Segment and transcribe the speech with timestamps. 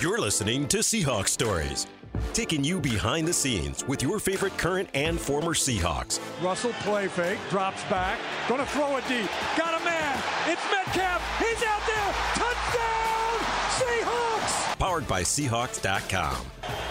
[0.00, 1.86] You're listening to Seahawks Stories,
[2.32, 6.18] taking you behind the scenes with your favorite current and former Seahawks.
[6.42, 8.18] Russell play fake, drops back,
[8.48, 9.28] gonna throw it deep.
[9.58, 10.16] Got a man.
[10.48, 11.20] It's Metcalf.
[11.36, 12.14] He's out there.
[12.32, 13.44] Touchdown,
[13.76, 14.78] Seahawks.
[14.78, 16.46] Powered by Seahawks.com.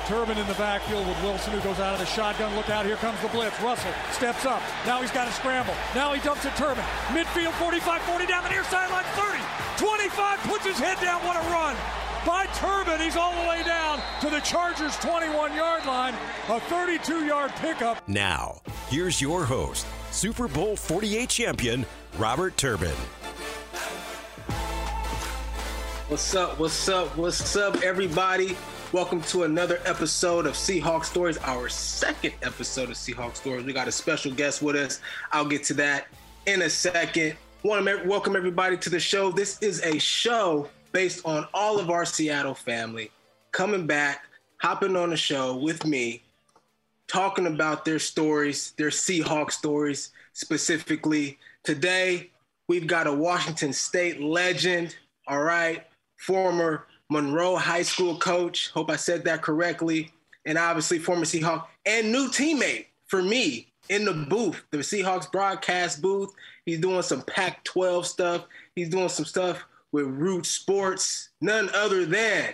[0.05, 2.55] Turbin in the backfield with Wilson, who goes out of the shotgun.
[2.55, 3.59] Look out, here comes the blitz.
[3.59, 4.61] Russell steps up.
[4.85, 5.73] Now he's got to scramble.
[5.95, 6.83] Now he dumps it Turbin.
[7.07, 9.41] Midfield 45 40 down the near sideline 30.
[9.77, 11.25] 25 puts his head down.
[11.25, 11.75] What a run
[12.29, 13.01] by Turbin.
[13.01, 16.13] He's all the way down to the Chargers' 21 yard line.
[16.49, 18.07] A 32 yard pickup.
[18.07, 21.87] Now, here's your host, Super Bowl 48 champion,
[22.19, 22.93] Robert Turbin.
[26.07, 26.59] What's up?
[26.59, 27.17] What's up?
[27.17, 28.55] What's up, everybody?
[28.91, 33.65] Welcome to another episode of Seahawk Stories, our second episode of Seahawk Stories.
[33.65, 35.01] We got a special guest with us.
[35.31, 36.05] I'll get to that
[36.45, 37.37] in a second.
[37.63, 39.31] Want to welcome everybody to the show.
[39.31, 43.11] This is a show based on all of our Seattle family
[43.51, 44.23] coming back,
[44.57, 46.23] hopping on the show with me,
[47.07, 51.37] talking about their stories, their Seahawk stories specifically.
[51.63, 52.29] Today,
[52.67, 54.95] we've got a Washington State legend,
[55.27, 55.85] all right,
[56.17, 58.69] former Monroe High School coach.
[58.69, 60.11] Hope I said that correctly.
[60.45, 66.01] And obviously, former Seahawk and new teammate for me in the booth, the Seahawks broadcast
[66.01, 66.31] booth.
[66.65, 68.45] He's doing some Pac 12 stuff.
[68.75, 72.53] He's doing some stuff with Root Sports, none other than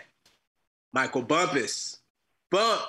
[0.94, 2.00] Michael Bumpus.
[2.52, 2.82] Bump,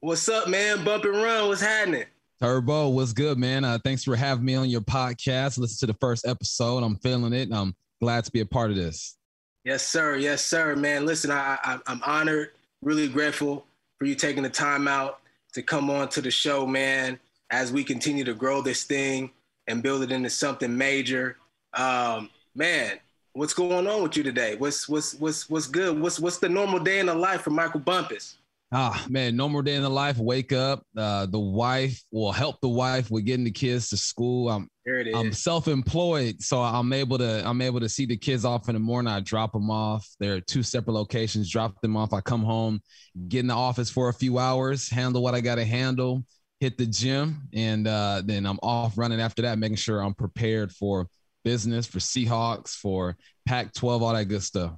[0.00, 0.84] what's up, man?
[0.84, 2.04] Bump and run, what's happening?
[2.40, 3.64] Turbo, what's good, man?
[3.64, 5.58] Uh, thanks for having me on your podcast.
[5.58, 6.82] Listen to the first episode.
[6.82, 7.42] I'm feeling it.
[7.42, 9.16] And I'm glad to be a part of this.
[9.64, 10.16] Yes, sir.
[10.16, 11.06] Yes, sir, man.
[11.06, 12.50] Listen, I, I, I'm honored,
[12.82, 13.64] really grateful
[13.98, 15.20] for you taking the time out
[15.54, 17.18] to come on to the show, man,
[17.50, 19.30] as we continue to grow this thing
[19.66, 21.38] and build it into something major.
[21.72, 22.98] Um, man,
[23.36, 24.54] What's going on with you today?
[24.54, 26.00] What's what's what's what's good?
[26.00, 28.36] What's what's the normal day in the life for Michael Bumpus?
[28.70, 30.18] Ah, man, normal day in the life.
[30.18, 30.84] Wake up.
[30.96, 34.48] Uh, the wife will help the wife with getting the kids to school.
[34.48, 35.16] I'm there it is.
[35.16, 38.80] I'm self-employed, so I'm able to I'm able to see the kids off in the
[38.80, 39.12] morning.
[39.12, 40.08] I drop them off.
[40.20, 41.50] There are two separate locations.
[41.50, 42.12] Drop them off.
[42.12, 42.80] I come home,
[43.26, 46.24] get in the office for a few hours, handle what I got to handle,
[46.60, 50.70] hit the gym, and uh, then I'm off running after that, making sure I'm prepared
[50.70, 51.08] for
[51.44, 53.16] business, for Seahawks, for
[53.46, 54.72] Pac 12, all that good stuff.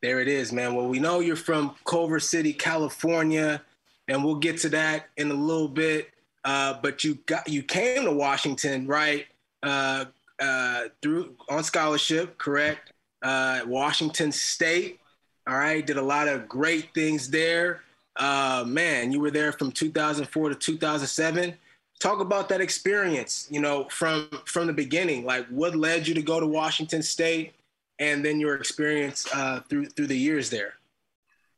[0.00, 0.74] There it is, man.
[0.74, 3.62] Well, we know you're from Culver City, California,
[4.06, 6.10] and we'll get to that in a little bit.
[6.44, 9.26] Uh, but you got you came to Washington, right?
[9.62, 10.04] Uh,
[10.40, 12.92] uh, through on scholarship, correct?
[13.22, 15.00] Uh, Washington State,
[15.48, 15.84] all right.
[15.84, 17.82] Did a lot of great things there.
[18.14, 21.54] Uh, man, you were there from 2004 to 2007
[22.00, 26.22] talk about that experience you know from from the beginning like what led you to
[26.22, 27.54] go to washington state
[27.98, 30.74] and then your experience uh, through through the years there?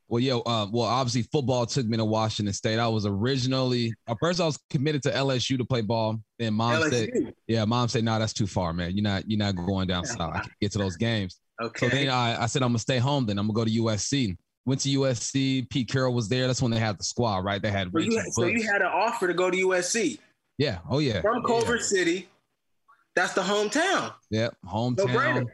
[0.09, 2.79] Well yeah uh, well obviously football took me to washington state.
[2.79, 6.83] I was originally at first i was committed to lsu to play ball then mom
[6.83, 6.91] LSU.
[6.91, 8.97] said yeah mom said no that's too far man.
[8.97, 10.35] You're not you're not going down south.
[10.35, 11.39] I can get to those games.
[11.63, 11.89] Okay.
[11.89, 13.39] so then I, I said i'm gonna stay home then.
[13.39, 14.37] I'm gonna go to usc
[14.67, 16.47] went to usc pete carroll was there.
[16.47, 17.63] That's when they had the squad right?
[17.63, 20.19] They had so you, so you had an offer to go to usc
[20.61, 20.79] yeah.
[20.89, 21.23] Oh yeah.
[21.23, 21.83] From Culver yeah.
[21.83, 22.29] City.
[23.17, 24.13] That's the hometown.
[24.31, 24.57] Yep.
[24.67, 25.47] Hometown.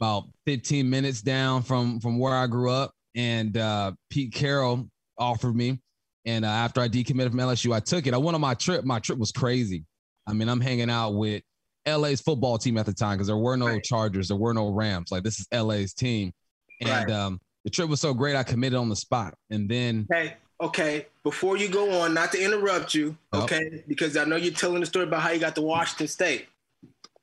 [0.00, 2.92] about 15 minutes down from from where I grew up.
[3.16, 5.80] And uh, Pete Carroll offered me.
[6.26, 8.14] And uh, after I decommitted from LSU, I took it.
[8.14, 8.84] I went on my trip.
[8.84, 9.84] My trip was crazy.
[10.28, 11.42] I mean, I'm hanging out with
[11.84, 13.82] LA's football team at the time because there were no right.
[13.82, 15.10] Chargers, there were no Rams.
[15.10, 16.32] Like this is LA's team.
[16.80, 17.10] And right.
[17.10, 19.34] um, the trip was so great, I committed on the spot.
[19.50, 24.24] And then hey, okay, before you go on, not to interrupt you, okay, because I
[24.24, 26.46] know you're telling the story about how you got to Washington State,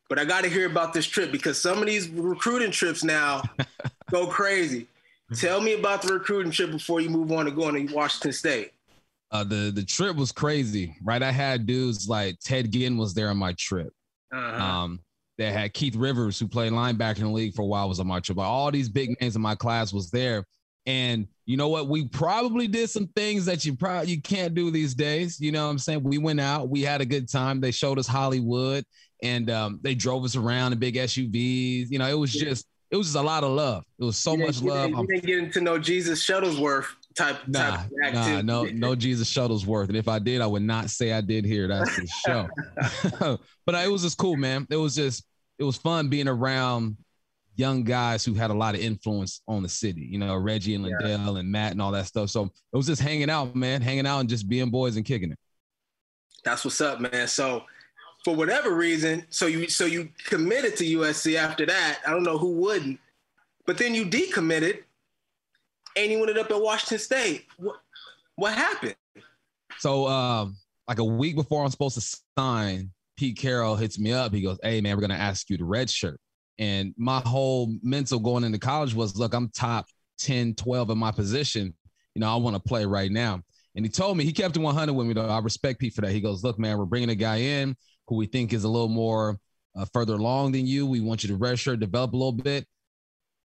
[0.09, 3.41] but I got to hear about this trip because some of these recruiting trips now
[4.11, 4.88] go crazy.
[5.35, 8.71] Tell me about the recruiting trip before you move on to going to Washington State.
[9.31, 11.23] Uh, the the trip was crazy, right?
[11.23, 13.91] I had dudes like Ted Ginn was there on my trip.
[14.31, 14.63] Uh-huh.
[14.63, 15.00] Um,
[15.38, 18.05] they had Keith Rivers, who played linebacker in the league for a while, was on
[18.05, 18.35] my trip.
[18.35, 20.45] But all these big names in my class was there.
[20.85, 21.90] And you know what?
[21.90, 25.40] We probably did some things that you probably you can't do these days.
[25.40, 26.04] You know what I'm saying?
[26.04, 27.60] We went out, we had a good time.
[27.60, 28.86] They showed us Hollywood
[29.22, 31.90] and um, they drove us around in big SUVs.
[31.90, 33.84] You know, it was just it was just a lot of love.
[34.00, 34.92] It was so much love.
[34.92, 36.86] You didn't get to know Jesus Shuttlesworth
[37.16, 37.40] type.
[37.48, 39.88] Nah, type nah, no, no Jesus Shuttlesworth.
[39.88, 41.68] And if I did, I would not say I did here.
[41.68, 42.48] That's the show.
[43.66, 44.68] but uh, it was just cool, man.
[44.69, 45.25] It was just
[45.57, 46.98] it was fun being around
[47.55, 50.85] young guys who had a lot of influence on the city, you know, Reggie and
[50.85, 51.39] LenDale yeah.
[51.39, 52.29] and Matt and all that stuff.
[52.29, 55.31] So it was just hanging out, man, hanging out and just being boys and kicking
[55.31, 55.39] it.
[56.44, 57.27] That's what's up, man.
[57.27, 57.63] So
[58.23, 62.00] for whatever reason, so you so you committed to USC after that.
[62.05, 63.00] I don't know who wouldn't,
[63.65, 64.83] but then you decommitted
[65.95, 67.45] and you ended up at Washington State.
[67.57, 67.77] What,
[68.35, 68.95] what happened?
[69.79, 70.55] So, um,
[70.88, 74.33] like a week before I'm supposed to sign, Pete Carroll hits me up.
[74.33, 76.17] He goes, Hey, man, we're going to ask you to redshirt.
[76.59, 79.88] And my whole mental going into college was, Look, I'm top
[80.19, 81.73] 10, 12 in my position.
[82.15, 83.41] You know, I want to play right now.
[83.75, 85.27] And he told me, he kept it 100 with me, though.
[85.27, 86.11] I respect Pete for that.
[86.11, 87.75] He goes, Look, man, we're bringing a guy in
[88.07, 89.39] who we think is a little more
[89.75, 90.85] uh, further along than you.
[90.85, 92.67] We want you to redshirt, develop a little bit.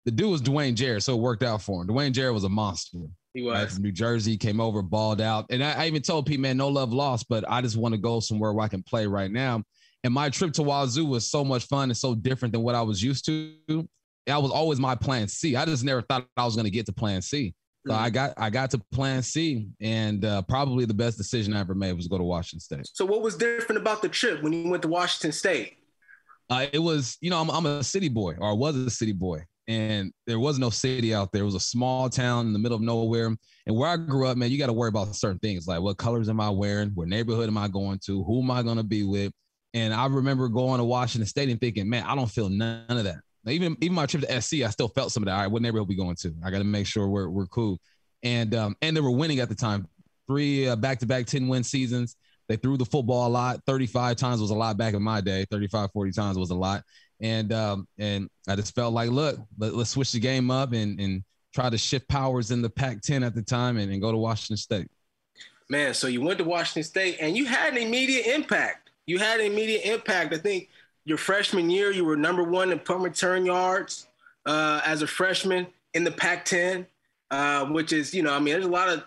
[0.06, 1.88] The dude was Dwayne Jarrett, so it worked out for him.
[1.88, 3.00] Dwayne Jarrett was a monster.
[3.34, 6.28] He was right, from New Jersey, came over, balled out, and I, I even told
[6.28, 8.84] Pete, man, no love lost, but I just want to go somewhere where I can
[8.84, 9.64] play right now.
[10.04, 12.82] And my trip to Wazoo was so much fun and so different than what I
[12.82, 13.88] was used to.
[14.26, 15.56] That was always my plan C.
[15.56, 17.54] I just never thought I was going to get to plan C.
[17.86, 18.14] So I mm.
[18.14, 21.94] got I got to plan C, and uh, probably the best decision I ever made
[21.94, 22.88] was go to Washington State.
[22.94, 25.78] So what was different about the trip when you went to Washington State?
[26.50, 29.12] Uh, it was, you know, I'm, I'm a city boy, or I was a city
[29.12, 31.42] boy, and there was no city out there.
[31.42, 33.36] It was a small town in the middle of nowhere.
[33.66, 35.98] And where I grew up, man, you got to worry about certain things like what
[35.98, 38.84] colors am I wearing, what neighborhood am I going to, who am I going to
[38.84, 39.32] be with.
[39.74, 43.04] And I remember going to Washington State and thinking, man, I don't feel none of
[43.06, 43.18] that.
[43.48, 45.34] Even even my trip to SC, I still felt some of that.
[45.34, 46.34] All right, what neighborhood we going to?
[46.46, 47.80] I got to make sure we're we're cool.
[48.22, 49.88] And um, and they were winning at the time,
[50.28, 52.16] three uh, back-to-back 10 win seasons.
[52.48, 53.62] They threw the football a lot.
[53.66, 55.46] 35 times was a lot back in my day.
[55.50, 56.84] 35, 40 times was a lot.
[57.20, 61.00] And um, and I just felt like, look, let, us switch the game up and
[61.00, 61.24] and
[61.54, 64.58] try to shift powers in the Pac-10 at the time and, and go to Washington
[64.58, 64.88] State.
[65.70, 68.83] Man, so you went to Washington State and you had an immediate impact.
[69.06, 70.34] You had an immediate impact.
[70.34, 70.70] I think
[71.06, 74.08] your freshman year, you were number one in punt return yards
[74.46, 76.86] uh, as a freshman in the Pac-10,
[77.32, 79.04] uh, which is, you know, I mean, there's a lot of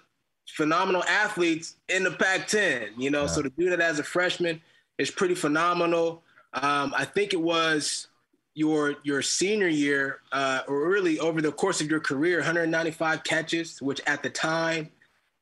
[0.48, 2.90] phenomenal athletes in the Pac-10.
[2.96, 3.28] You know, yeah.
[3.28, 4.60] so to do that as a freshman
[4.98, 6.22] is pretty phenomenal.
[6.54, 8.08] Um, I think it was
[8.54, 13.82] your your senior year, uh, or really over the course of your career, 195 catches,
[13.82, 14.88] which at the time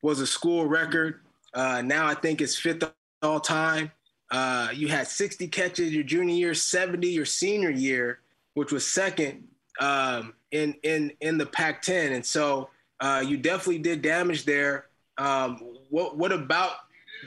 [0.03, 1.21] was a school record.
[1.55, 2.83] Uh, now I think it's fifth
[3.23, 3.93] all time.
[4.35, 8.19] Uh, you had 60 catches your junior year, 70 your senior year,
[8.55, 9.47] which was second
[9.79, 14.87] um, in in in the Pac-10, and so uh, you definitely did damage there.
[15.19, 16.73] Um, what what about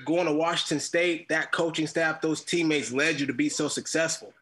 [0.06, 1.30] going to Washington State?
[1.30, 4.34] That coaching staff, those teammates led you to be so successful.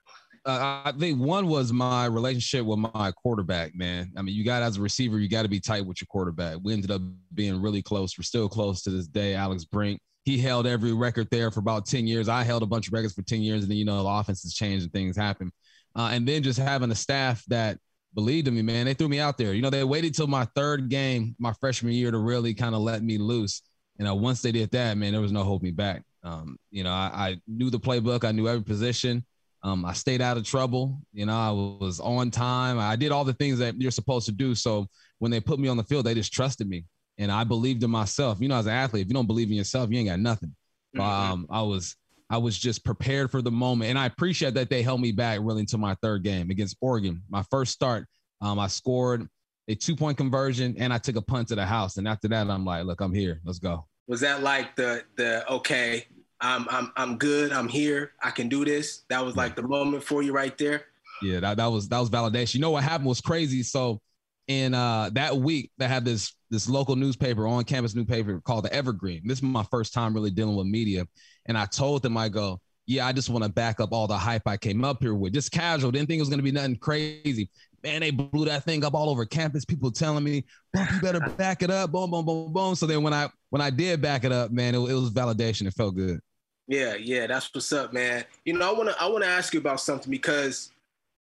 [0.44, 4.12] Uh, I think one was my relationship with my quarterback, man.
[4.18, 6.58] I mean, you got as a receiver, you got to be tight with your quarterback.
[6.64, 7.04] We ended up
[7.36, 8.18] being really close.
[8.18, 9.36] We're still close to this day.
[9.36, 12.28] Alex Brink, he held every record there for about 10 years.
[12.28, 14.42] I held a bunch of records for 10 years, and then, you know, the offense
[14.44, 15.52] has changed and things happen.
[15.96, 17.78] Uh, and then just having a staff that
[18.16, 19.54] believed in me, man, they threw me out there.
[19.54, 22.82] You know, they waited till my third game, my freshman year, to really kind of
[22.82, 23.62] let me loose.
[24.00, 26.02] And uh, once they did that, man, there was no holding me back.
[26.24, 29.24] Um, you know, I, I knew the playbook, I knew every position.
[29.62, 31.00] Um, I stayed out of trouble.
[31.14, 32.78] You know, I was on time.
[32.80, 34.54] I did all the things that you're supposed to do.
[34.54, 34.88] So
[35.20, 36.86] when they put me on the field, they just trusted me,
[37.18, 38.40] and I believed in myself.
[38.42, 40.56] You know, as an athlete, if you don't believe in yourself, you ain't got nothing.
[40.96, 41.02] Mm-hmm.
[41.02, 41.96] Um, I was
[42.30, 45.40] I was just prepared for the moment, and I appreciate that they held me back
[45.42, 47.22] really until my third game against Oregon.
[47.30, 48.08] My first start,
[48.42, 49.28] um, I scored
[49.68, 51.98] a two point conversion, and I took a punt to the house.
[51.98, 53.42] And after that, I'm like, look, I'm here.
[53.46, 53.86] Let's go.
[54.08, 56.06] Was that like the the okay?
[56.42, 57.52] I'm I'm I'm good.
[57.52, 58.12] I'm here.
[58.22, 59.04] I can do this.
[59.10, 60.86] That was like the moment for you right there.
[61.22, 62.56] Yeah, that, that was that was validation.
[62.56, 63.64] You know what happened was crazy.
[63.64, 64.02] So
[64.48, 68.74] in uh that week they had this this local newspaper on campus newspaper called the
[68.74, 69.22] Evergreen.
[69.26, 71.06] This is my first time really dealing with media.
[71.48, 74.18] And I told them, I go, yeah, I just want to back up all the
[74.18, 75.34] hype I came up here with.
[75.34, 75.92] Just casual.
[75.92, 77.50] Didn't think it was gonna be nothing crazy.
[77.84, 79.66] Man, they blew that thing up all over campus.
[79.66, 81.92] People telling me, you better back it up.
[81.92, 82.76] Boom, boom, boom, boom.
[82.76, 85.68] So then when I when I did back it up, man, it, it was validation.
[85.68, 86.20] It felt good.
[86.68, 88.24] Yeah, yeah, that's what's up, man.
[88.44, 90.72] You know, I wanna I wanna ask you about something because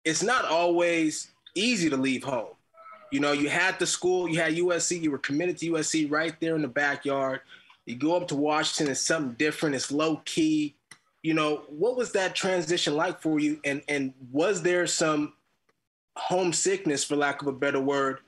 [0.05, 2.55] it's not always easy to leave home.
[3.11, 6.39] You know, you had the school, you had USC, you were committed to USC right
[6.41, 7.41] there in the backyard.
[7.87, 10.75] You go up to Washington, it's something different, it's low key.
[11.23, 13.61] You know, what was that transition like for you?
[13.65, 15.35] And and was there some
[16.17, 18.21] homesickness, for lack of a better word,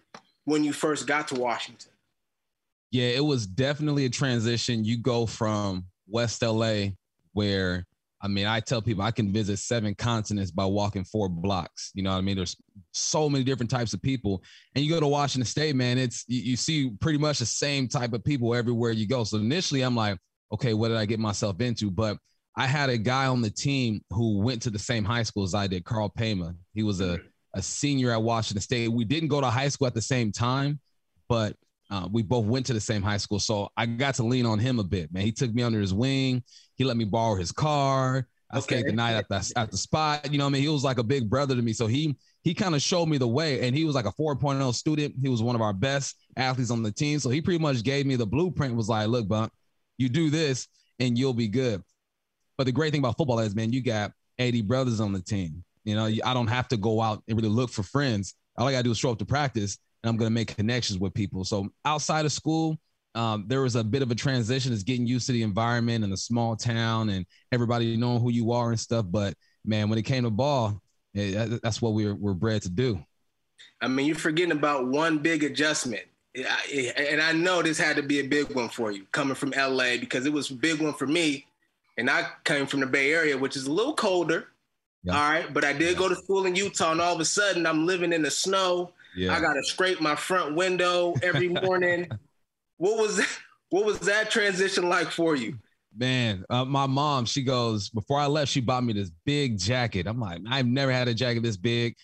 [0.44, 1.92] when you first got to Washington?
[2.90, 4.84] Yeah, it was definitely a transition.
[4.84, 6.88] You go from West LA,
[7.32, 7.86] where
[8.22, 11.90] I mean, I tell people I can visit seven continents by walking four blocks.
[11.94, 12.36] You know what I mean?
[12.36, 12.56] There's
[12.92, 14.42] so many different types of people.
[14.74, 17.88] And you go to Washington State, man, it's you, you see pretty much the same
[17.88, 19.24] type of people everywhere you go.
[19.24, 20.18] So initially I'm like,
[20.52, 21.90] okay, what did I get myself into?
[21.90, 22.16] But
[22.56, 25.54] I had a guy on the team who went to the same high school as
[25.54, 26.54] I did, Karl Paymah.
[26.74, 27.18] He was a
[27.54, 28.88] a senior at Washington State.
[28.88, 30.80] We didn't go to high school at the same time,
[31.28, 31.56] but
[31.92, 33.38] uh, we both went to the same high school.
[33.38, 35.24] So I got to lean on him a bit, man.
[35.24, 36.42] He took me under his wing.
[36.76, 38.26] He let me borrow his car.
[38.50, 38.78] I okay.
[38.78, 40.32] stayed the night at the at the spot.
[40.32, 41.74] You know, I mean, he was like a big brother to me.
[41.74, 43.66] So he he kind of showed me the way.
[43.66, 45.14] And he was like a 4.0 student.
[45.20, 46.16] He was one of our best.
[46.36, 47.18] athletes on the team.
[47.18, 48.74] So he pretty much gave me the blueprint.
[48.74, 49.52] Was like, look, Bunk,
[49.98, 50.68] you do this
[50.98, 51.82] and you'll be good.
[52.56, 55.62] But the great thing about football is, man, you got 80 brothers on the team.
[55.84, 58.34] You know, I don't have to go out and really look for friends.
[58.56, 60.54] All I got to do is show up to practice and I'm going to make
[60.56, 61.44] connections with people.
[61.44, 62.78] So outside of school,
[63.14, 66.12] um, there was a bit of a transition is getting used to the environment and
[66.12, 69.04] the small town and everybody knowing who you are and stuff.
[69.08, 70.80] But man, when it came to ball,
[71.14, 72.98] it, that's what we were, we're bred to do.
[73.80, 76.04] I mean, you're forgetting about one big adjustment.
[76.34, 79.98] And I know this had to be a big one for you coming from LA
[80.00, 81.46] because it was a big one for me.
[81.98, 84.48] And I came from the Bay Area, which is a little colder.
[85.04, 85.12] Yeah.
[85.12, 85.52] All right.
[85.52, 88.14] But I did go to school in Utah, and all of a sudden I'm living
[88.14, 88.92] in the snow.
[89.16, 89.34] Yeah.
[89.34, 92.08] I got to scrape my front window every morning.
[92.76, 93.28] what was that,
[93.70, 95.58] what was that transition like for you?
[95.94, 100.06] Man, uh, my mom, she goes, before I left, she bought me this big jacket.
[100.06, 101.94] I'm like, I've never had a jacket this big.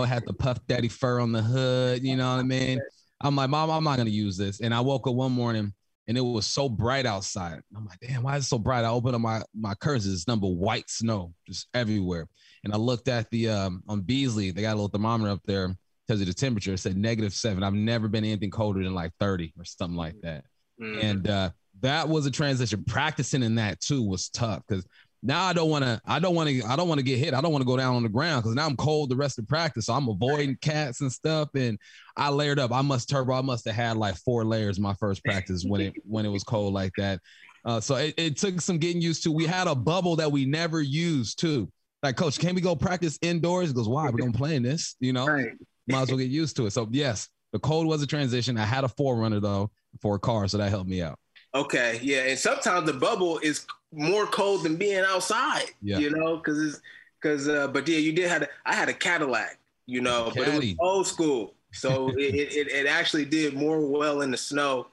[0.00, 2.02] I had the Puff Daddy fur on the hood.
[2.02, 2.80] You know what I mean?
[3.20, 4.60] I'm like, Mom, I'm not going to use this.
[4.60, 5.72] And I woke up one morning
[6.08, 7.60] and it was so bright outside.
[7.76, 8.84] I'm like, damn, why is it so bright?
[8.84, 10.12] I opened up my, my curtains.
[10.12, 12.26] It's number white snow just everywhere.
[12.64, 15.76] And I looked at the, um, on Beasley, they got a little thermometer up there
[16.06, 16.74] because of the temperature.
[16.74, 17.62] It said negative seven.
[17.62, 20.44] I've never been anything colder than like 30 or something like that.
[20.80, 21.02] Mm.
[21.02, 22.84] And uh, that was a transition.
[22.86, 24.86] Practicing in that too was tough because
[25.22, 26.00] now I don't want to.
[26.04, 26.62] I don't want to.
[26.64, 27.34] I don't want to get hit.
[27.34, 29.38] I don't want to go down on the ground because now I'm cold the rest
[29.38, 29.86] of practice.
[29.86, 31.48] So I'm avoiding cats and stuff.
[31.54, 31.78] And
[32.16, 32.70] I layered up.
[32.70, 33.32] I must turbo.
[33.32, 36.44] I must have had like four layers my first practice when it when it was
[36.44, 37.20] cold like that.
[37.64, 39.32] Uh, so it, it took some getting used to.
[39.32, 41.68] We had a bubble that we never used too.
[42.02, 43.68] Like, coach, can we go practice indoors?
[43.68, 44.08] He goes, why?
[44.10, 44.94] We don't play in this.
[45.00, 45.48] You know, right.
[45.88, 46.72] Might as well get used to it.
[46.72, 48.58] So yes, the cold was a transition.
[48.58, 51.18] I had a 4Runner though for a car, so that helped me out.
[51.54, 55.70] Okay, yeah, and sometimes the bubble is more cold than being outside.
[55.80, 55.98] Yeah.
[55.98, 56.80] You know, because it's
[57.20, 60.48] because uh, but yeah, you did have a, I had a Cadillac, you know, but
[60.48, 64.88] it was old school, so it, it, it actually did more well in the snow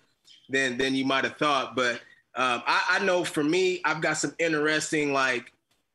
[0.50, 1.76] than than you might have thought.
[1.76, 1.96] But
[2.36, 5.52] um, I, I know for me, I've got some interesting like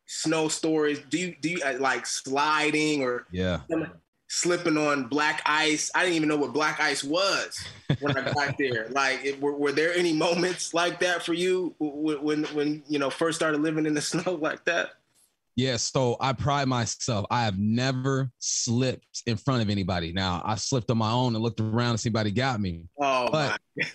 [0.06, 1.00] snow stories.
[1.08, 3.60] Do you do you uh, like sliding or yeah?
[4.28, 5.90] Slipping on black ice.
[5.94, 7.66] I didn't even know what black ice was
[8.00, 8.88] when I got there.
[8.90, 13.10] Like, it, were, were there any moments like that for you when, when, you know,
[13.10, 14.90] first started living in the snow like that?
[15.58, 17.26] Yeah, so I pride myself.
[17.32, 20.12] I have never slipped in front of anybody.
[20.12, 22.84] Now I slipped on my own and looked around and see anybody got me.
[22.96, 23.86] Oh, but my.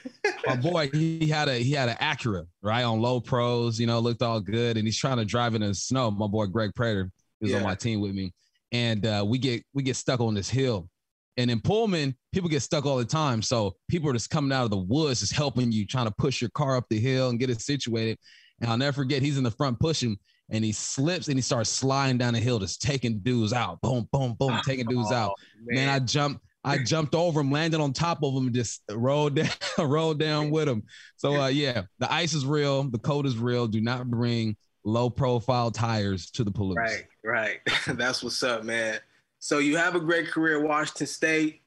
[0.47, 3.79] my boy, he had a he had an Acura right on low pros.
[3.79, 6.11] You know, looked all good, and he's trying to drive in the snow.
[6.11, 7.09] My boy Greg Prater
[7.39, 7.57] is yeah.
[7.59, 8.33] on my team with me,
[8.73, 10.89] and uh, we get we get stuck on this hill.
[11.37, 13.41] And in Pullman, people get stuck all the time.
[13.41, 16.41] So people are just coming out of the woods, just helping you, trying to push
[16.41, 18.19] your car up the hill and get it situated.
[18.61, 20.17] And I'll never forget, he's in the front pushing,
[20.51, 23.81] and he slips and he starts sliding down the hill, just taking dudes out.
[23.81, 25.33] Boom, boom, boom, taking dudes oh, out.
[25.63, 25.85] Man.
[25.85, 26.41] man, I jumped.
[26.65, 30.49] I jumped over him, landed on top of him, and just rolled down, rolled down
[30.49, 30.83] with him.
[31.17, 33.67] So uh, yeah, the ice is real, the cold is real.
[33.67, 36.75] Do not bring low profile tires to the Palouse.
[36.75, 37.59] Right, right.
[37.87, 38.99] That's what's up, man.
[39.39, 41.61] So you have a great career at Washington State.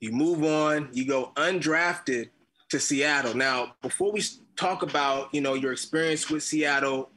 [0.00, 2.30] You move on, you go undrafted
[2.70, 3.34] to Seattle.
[3.34, 4.22] Now, before we
[4.56, 7.10] talk about, you know, your experience with Seattle,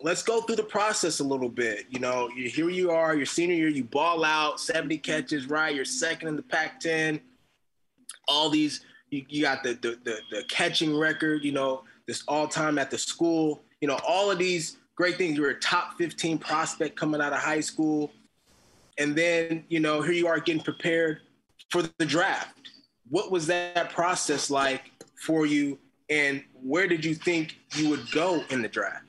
[0.00, 1.86] let's go through the process a little bit.
[1.90, 5.74] You know, here you are, your senior year, you ball out, 70 catches, right?
[5.74, 7.20] You're second in the Pac-10.
[8.28, 12.46] All these, you, you got the, the, the the catching record, you know, this all
[12.46, 15.36] time at the school you know, all of these great things.
[15.36, 18.12] You're a top 15 prospect coming out of high school.
[18.98, 21.20] And then, you know, here you are getting prepared
[21.70, 22.54] for the draft.
[23.08, 25.78] What was that process like for you?
[26.10, 29.04] And where did you think you would go in the draft?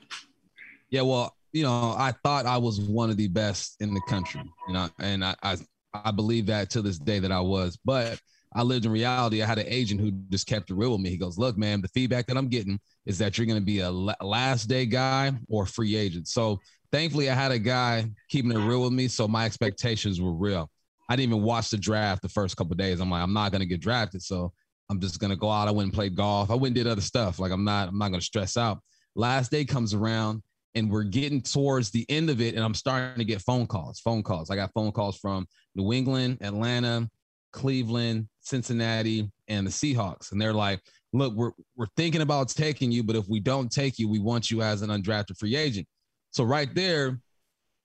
[0.90, 4.42] Yeah, well, you know, I thought I was one of the best in the country,
[4.68, 5.56] you know, and I, I,
[5.92, 7.78] I believe that to this day that I was.
[7.84, 8.18] But
[8.54, 9.42] I lived in reality.
[9.42, 11.10] I had an agent who just kept it real with me.
[11.10, 13.80] He goes, "Look, man, the feedback that I'm getting is that you're going to be
[13.80, 18.58] a last day guy or free agent." So thankfully, I had a guy keeping it
[18.58, 20.70] real with me, so my expectations were real.
[21.08, 23.00] I didn't even watch the draft the first couple days.
[23.00, 24.52] I'm like, I'm not going to get drafted, so
[24.88, 25.68] I'm just going to go out.
[25.68, 26.50] I went and played golf.
[26.50, 27.38] I went and did other stuff.
[27.38, 28.80] Like I'm not, I'm not going to stress out.
[29.14, 30.42] Last day comes around,
[30.74, 34.00] and we're getting towards the end of it, and I'm starting to get phone calls.
[34.00, 34.50] Phone calls.
[34.50, 37.08] I got phone calls from New England, Atlanta,
[37.52, 40.32] Cleveland, Cincinnati, and the Seahawks.
[40.32, 40.80] And they're like,
[41.12, 44.50] look, we're, we're thinking about taking you, but if we don't take you, we want
[44.50, 45.86] you as an undrafted free agent.
[46.30, 47.20] So right there,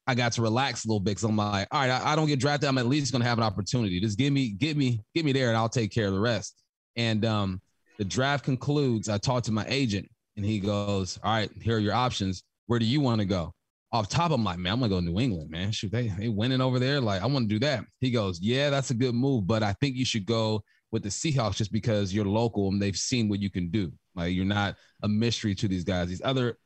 [0.08, 2.28] I got to relax a little bit because I'm like, all right, I, I don't
[2.28, 2.70] get drafted.
[2.70, 4.00] I'm at least going to have an opportunity.
[4.00, 6.64] Just give me, get me, get me there, and I'll take care of the rest.
[6.96, 7.62] And um,
[7.98, 9.10] the draft concludes.
[9.10, 12.44] I talked to my agent, and he goes, "All right, here are your options.
[12.68, 13.54] Where do you want to go?"
[13.98, 15.72] Off top, I'm like, man, I'm gonna go to New England, man.
[15.72, 17.02] Shoot, they they winning over there.
[17.02, 17.86] Like, I want to do that.
[18.00, 21.10] He goes, yeah, that's a good move, but I think you should go with the
[21.10, 23.92] Seahawks just because you're local and they've seen what you can do.
[24.16, 26.08] Like you're not a mystery to these guys.
[26.08, 26.58] These other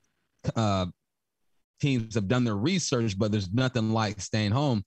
[0.55, 0.85] uh,
[1.81, 4.83] teams have done their research, but there's nothing like staying home.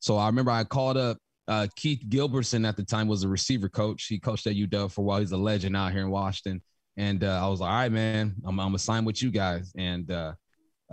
[0.00, 1.16] So I remember I called up
[1.48, 4.06] uh, Keith Gilbertson at the time was a receiver coach.
[4.06, 5.20] He coached at UW for a while.
[5.20, 6.62] He's a legend out here in Washington.
[6.96, 9.72] And uh, I was like, all right, man, I'm, I'm gonna sign with you guys.
[9.76, 10.34] And uh,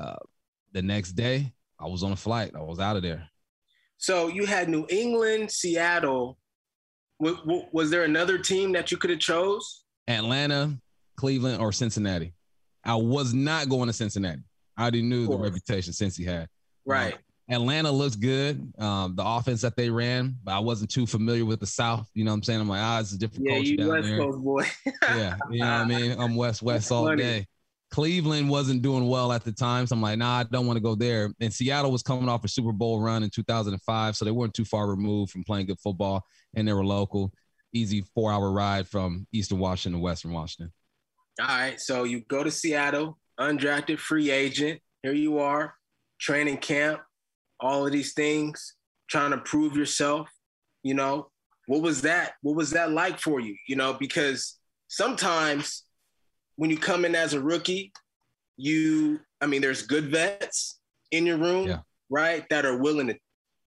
[0.01, 0.15] uh,
[0.71, 2.51] the next day, I was on a flight.
[2.55, 3.27] I was out of there.
[3.97, 6.37] So you had New England, Seattle.
[7.21, 9.83] W- w- was there another team that you could have chose?
[10.07, 10.75] Atlanta,
[11.17, 12.33] Cleveland, or Cincinnati.
[12.83, 14.41] I was not going to Cincinnati.
[14.77, 16.47] I already knew the reputation since he had.
[16.85, 17.13] Right.
[17.13, 18.73] Um, Atlanta looks good.
[18.79, 22.09] Um, the offense that they ran, but I wasn't too familiar with the South.
[22.13, 22.61] You know what I'm saying?
[22.61, 24.19] I'm like, ah, it's a different yeah, culture you down West there.
[24.19, 24.65] Coast boy.
[25.03, 26.19] yeah, you know what I mean?
[26.19, 27.21] I'm West West all funny.
[27.21, 27.47] day.
[27.91, 30.81] Cleveland wasn't doing well at the time, so I'm like, nah, I don't want to
[30.81, 31.33] go there.
[31.41, 34.63] And Seattle was coming off a Super Bowl run in 2005, so they weren't too
[34.63, 37.33] far removed from playing good football, and they were local.
[37.73, 40.71] Easy four-hour ride from Eastern Washington to Western Washington.
[41.41, 44.79] All right, so you go to Seattle, undrafted free agent.
[45.03, 45.75] Here you are,
[46.19, 47.01] training camp,
[47.59, 48.75] all of these things,
[49.09, 50.29] trying to prove yourself.
[50.83, 51.29] You know,
[51.67, 52.33] what was that?
[52.41, 53.55] What was that like for you?
[53.67, 54.57] You know, because
[54.87, 55.83] sometimes
[56.55, 57.91] when you come in as a rookie,
[58.57, 60.79] you, I mean, there's good vets
[61.11, 61.79] in your room, Yeah.
[62.09, 63.17] right, that are willing to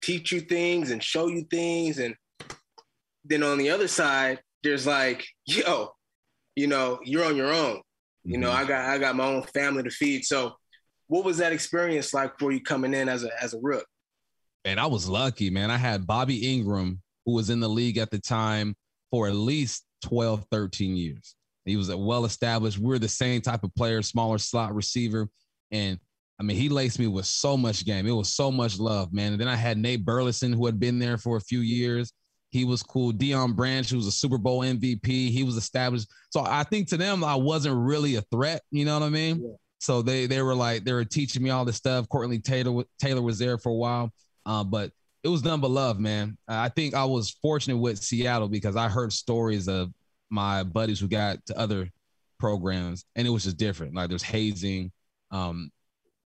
[0.01, 1.99] teach you things and show you things.
[1.99, 2.15] And
[3.25, 5.91] then on the other side, there's like, yo,
[6.55, 7.81] you know, you're on your own.
[8.23, 8.55] You know, Mhm.
[8.55, 10.25] I got I got my own family to feed.
[10.25, 10.55] So
[11.07, 13.85] what was that experience like for you coming in as a as a rook?
[14.65, 15.71] and I was lucky, man.
[15.71, 18.75] I had Bobby Ingram, who was in the league at the time
[19.09, 21.33] for at least 12, 13 years.
[21.69, 22.77] He was a well established.
[22.77, 25.29] We're the same type of player, smaller slot receiver.
[25.71, 25.99] And
[26.39, 28.07] I mean, he laced me with so much game.
[28.07, 29.33] It was so much love, man.
[29.33, 32.13] And then I had Nate Burleson, who had been there for a few years.
[32.51, 33.11] He was cool.
[33.11, 35.05] Deion Branch, who was a Super Bowl MVP.
[35.05, 36.07] He was established.
[36.31, 38.61] So I think to them, I wasn't really a threat.
[38.71, 39.41] You know what I mean?
[39.43, 39.55] Yeah.
[39.79, 42.09] So they they were like they were teaching me all this stuff.
[42.09, 44.11] Courtney Taylor Taylor was there for a while.
[44.45, 44.91] Uh, but
[45.23, 46.37] it was none but love, man.
[46.47, 49.91] I think I was fortunate with Seattle because I heard stories of
[50.29, 51.89] my buddies who got to other
[52.39, 53.95] programs, and it was just different.
[53.95, 54.91] Like there's hazing,
[55.31, 55.71] um,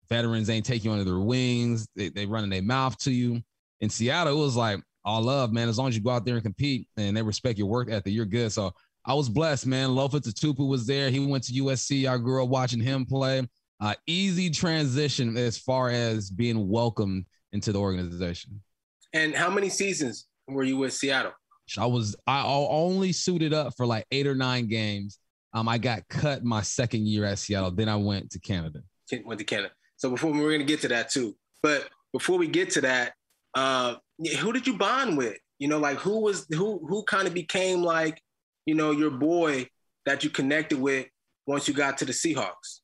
[0.09, 1.87] veterans ain't taking you under their wings.
[1.95, 3.41] They they running their mouth to you.
[3.81, 5.69] In Seattle, it was like all love, man.
[5.69, 8.13] As long as you go out there and compete and they respect your work ethic,
[8.13, 8.51] you're good.
[8.51, 8.73] So
[9.05, 9.89] I was blessed, man.
[9.89, 11.09] Lofa Tatupu was there.
[11.09, 12.07] He went to USC.
[12.09, 13.47] I grew up watching him play.
[13.81, 18.61] Uh, easy transition as far as being welcomed into the organization.
[19.13, 21.31] And how many seasons were you with Seattle?
[21.77, 25.19] I was I only suited up for like eight or nine games.
[25.53, 27.71] Um, I got cut my second year at Seattle.
[27.71, 28.81] Then I went to Canada.
[29.25, 29.71] Went to Canada.
[29.97, 33.13] So before we're gonna get to that too, but before we get to that,
[33.55, 33.95] uh,
[34.39, 35.37] who did you bond with?
[35.57, 38.21] You know, like who was who who kind of became like,
[38.65, 39.67] you know, your boy
[40.05, 41.07] that you connected with
[41.45, 42.79] once you got to the Seahawks.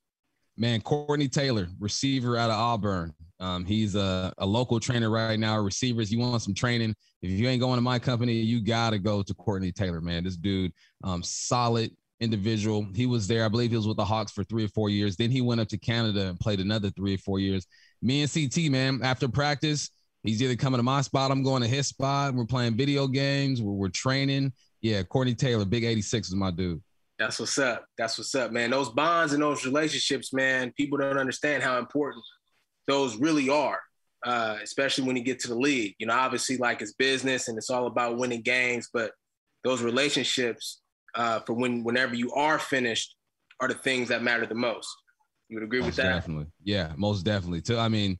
[0.58, 3.14] Man, Courtney Taylor, receiver out of Auburn.
[3.40, 5.58] Um, he's a, a local trainer right now.
[5.60, 6.96] Receivers, you want some training?
[7.22, 10.24] If you ain't going to my company, you gotta go to Courtney Taylor, man.
[10.24, 10.72] This dude,
[11.04, 12.88] um, solid individual.
[12.96, 15.18] He was there, I believe he was with the Hawks for three or four years.
[15.18, 17.68] Then he went up to Canada and played another three or four years.
[18.02, 19.90] Me and CT, man, after practice,
[20.24, 22.34] he's either coming to my spot, I'm going to his spot.
[22.34, 24.54] We're playing video games, we're, we're training.
[24.82, 26.82] Yeah, Courtney Taylor, big 86 is my dude.
[27.18, 27.86] That's what's up.
[27.98, 28.72] That's what's up, man.
[28.72, 32.24] Those bonds and those relationships, man, people don't understand how important
[32.88, 33.80] those really are,
[34.26, 35.96] uh, especially when you get to the league.
[36.00, 39.12] You know, obviously, like it's business and it's all about winning games, but
[39.64, 40.82] those relationships
[41.16, 43.16] uh, for when whenever you are finished
[43.60, 44.90] are the things that matter the most.
[45.50, 46.14] You would agree most with that?
[46.14, 46.48] Definitely.
[46.64, 47.62] Yeah, most definitely.
[47.62, 47.78] Too.
[47.78, 48.18] I mean,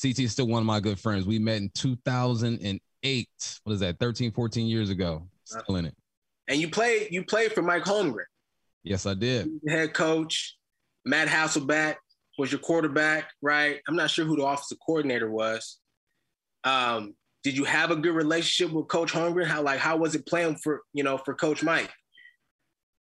[0.00, 1.26] CT is still one of my good friends.
[1.26, 3.28] We met in 2008.
[3.64, 3.98] What is that?
[3.98, 5.26] 13, 14 years ago.
[5.44, 5.94] Still in it.
[6.48, 8.24] And you played you played for Mike Holmgren,
[8.82, 9.48] Yes, I did.
[9.68, 10.56] head coach.
[11.04, 11.96] Matt Hasselbeck
[12.40, 13.80] was your quarterback, right?
[13.86, 15.78] I'm not sure who the offensive coordinator was.
[16.64, 19.46] Um, did you have a good relationship with Coach Holmgren?
[19.46, 21.90] How like how was it playing for you know for Coach Mike?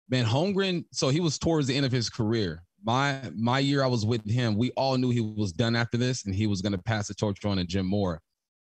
[0.10, 2.64] Man, Holmgren, so he was towards the end of his career.
[2.84, 6.26] My my year I was with him, we all knew he was done after this
[6.26, 8.20] and he was gonna pass the torch on to Jim Mora.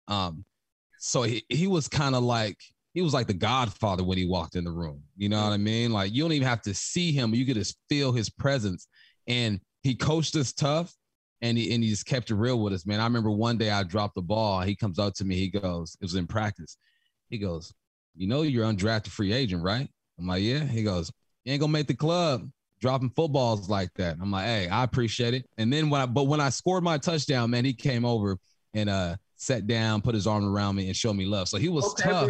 [0.07, 0.45] Um,
[0.99, 2.57] so he, he was kind of like
[2.93, 5.01] he was like the godfather when he walked in the room.
[5.17, 5.91] You know what I mean?
[5.91, 8.87] Like you don't even have to see him, you could just feel his presence.
[9.27, 10.93] And he coached us tough
[11.41, 12.99] and he and he just kept it real with us, man.
[12.99, 14.61] I remember one day I dropped the ball.
[14.61, 16.77] He comes up to me, he goes, it was in practice.
[17.29, 17.73] He goes,
[18.15, 19.89] You know you're undrafted free agent, right?
[20.19, 20.63] I'm like, Yeah.
[20.63, 21.11] He goes,
[21.45, 24.17] You ain't gonna make the club dropping footballs like that.
[24.19, 25.45] I'm like, hey, I appreciate it.
[25.57, 28.37] And then when I but when I scored my touchdown, man, he came over
[28.73, 31.47] and uh sat down, put his arm around me and showed me love.
[31.47, 32.29] So he was Okay, tough.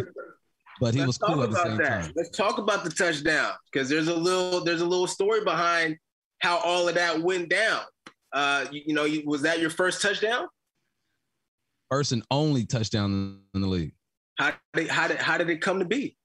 [0.80, 1.88] but he was cool at the same that.
[1.88, 2.12] time.
[2.16, 5.96] Let's talk about the touchdown because there's a little there's a little story behind
[6.42, 7.80] how all of that went down.
[8.32, 10.48] Uh, you, you know, was that your first touchdown?
[11.90, 13.92] First and only touchdown in the league.
[14.38, 16.16] How did how did how did it come to be?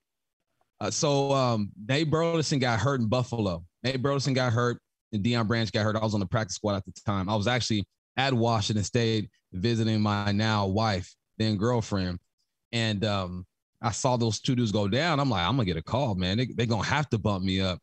[0.80, 3.64] Uh, so um, Nate Burleson got hurt in Buffalo.
[3.82, 4.80] Nate Burleson got hurt,
[5.12, 5.96] and Deion Branch got hurt.
[5.96, 7.28] I was on the practice squad at the time.
[7.28, 7.84] I was actually
[8.16, 12.18] at Washington State visiting my now wife, then girlfriend,
[12.72, 13.44] and um,
[13.82, 15.20] I saw those two dudes go down.
[15.20, 16.38] I'm like, I'm gonna get a call, man.
[16.38, 17.78] They're they gonna have to bump me up.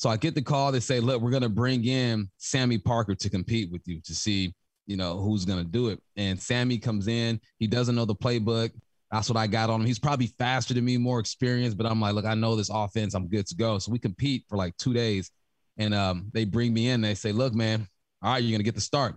[0.00, 0.72] So I get the call.
[0.72, 4.54] They say, look, we're gonna bring in Samie Parker to compete with you to see,
[4.86, 6.00] you know, who's gonna do it.
[6.16, 7.38] And Sammy comes in.
[7.58, 8.70] He doesn't know the playbook.
[9.10, 9.86] That's what I got on him.
[9.86, 13.12] He's probably faster than me, more experienced, but I'm like, look, I know this offense.
[13.12, 13.78] I'm good to go.
[13.78, 15.30] So we compete for like two days.
[15.76, 17.02] And um, they bring me in.
[17.02, 17.86] They say, look, man,
[18.22, 19.16] all right, you're going to get the start.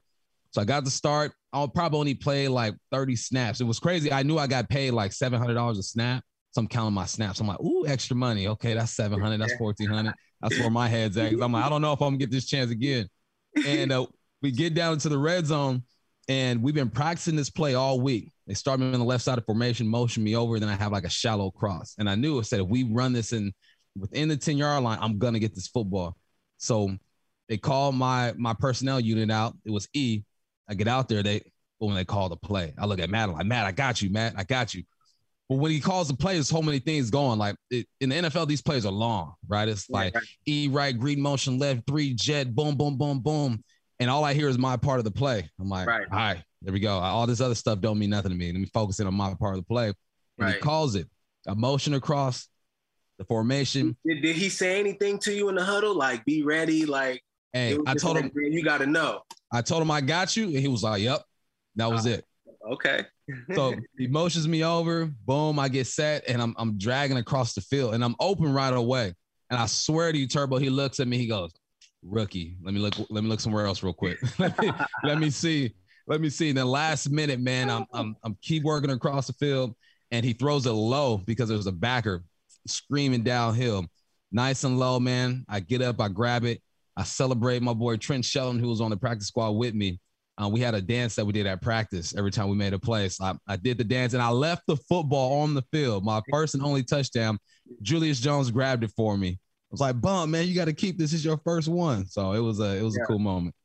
[0.51, 1.33] So I got the start.
[1.51, 3.61] I'll probably only play like 30 snaps.
[3.61, 4.11] It was crazy.
[4.11, 6.23] I knew I got paid like $700 a snap.
[6.51, 7.39] So I'm counting my snaps.
[7.39, 8.47] I'm like, ooh, extra money.
[8.47, 9.39] Okay, that's 700.
[9.39, 10.13] That's 1400.
[10.43, 11.31] That's where my head's at.
[11.31, 13.07] I'm like, I don't know if I'm gonna get this chance again.
[13.65, 14.05] And uh,
[14.41, 15.83] we get down into the red zone,
[16.27, 18.31] and we've been practicing this play all week.
[18.45, 20.75] They start me on the left side of formation, motion me over, and then I
[20.75, 21.95] have like a shallow cross.
[21.97, 23.53] And I knew it said if we run this in
[23.97, 26.17] within the 10 yard line, I'm gonna get this football.
[26.57, 26.97] So
[27.47, 29.55] they call my my personnel unit out.
[29.65, 30.23] It was E.
[30.67, 31.41] I get out there, they
[31.77, 32.73] when they call the play.
[32.77, 34.83] I look at Matt, I'm like, Matt, I got you, Matt, I got you.
[35.49, 37.37] But when he calls the play, there's so many things going.
[37.37, 39.67] Like it, in the NFL, these plays are long, right?
[39.67, 40.23] It's like right.
[40.47, 43.63] E right, green motion, left, three jet, boom, boom, boom, boom.
[43.99, 45.49] And all I hear is my part of the play.
[45.59, 46.07] I'm like, right.
[46.11, 46.97] all right, there we go.
[46.97, 48.51] All this other stuff don't mean nothing to me.
[48.51, 49.87] Let me focus in on my part of the play.
[49.87, 49.95] And
[50.39, 50.55] right.
[50.55, 51.07] he calls it
[51.47, 52.47] a motion across
[53.17, 53.95] the formation.
[54.05, 55.95] Did, did he say anything to you in the huddle?
[55.95, 56.85] Like, be ready.
[56.85, 59.21] Like, hey, I told like, him, you got to know.
[59.51, 61.21] I told him I got you, and he was like, "Yep,
[61.75, 62.25] that was uh, it."
[62.71, 63.05] Okay.
[63.53, 65.05] So he motions me over.
[65.25, 68.73] Boom, I get set, and I'm I'm dragging across the field, and I'm open right
[68.73, 69.13] away.
[69.49, 71.17] And I swear to you, Turbo, he looks at me.
[71.17, 71.53] He goes,
[72.01, 72.95] "Rookie, let me look.
[73.09, 74.17] Let me look somewhere else real quick.
[74.39, 74.71] let, me,
[75.03, 75.73] let me see.
[76.07, 79.33] Let me see." In the last minute, man, I'm I'm I'm keep working across the
[79.33, 79.75] field,
[80.11, 82.23] and he throws it low because there's a backer
[82.67, 83.85] screaming downhill,
[84.31, 85.45] nice and low, man.
[85.47, 86.61] I get up, I grab it,
[86.95, 89.99] I celebrate my boy Trent Shelton, who was on the practice squad with me.
[90.41, 92.79] Uh, we had a dance that we did at practice every time we made a
[92.79, 93.07] play.
[93.07, 96.03] So I, I, did the dance and I left the football on the field.
[96.03, 97.37] My first and only touchdown.
[97.83, 99.29] Julius Jones grabbed it for me.
[99.29, 99.37] I
[99.69, 101.11] was like, "Bump, man, you got to keep this.
[101.11, 101.19] this.
[101.19, 103.03] Is your first one." So it was a it was yeah.
[103.03, 103.55] a cool moment.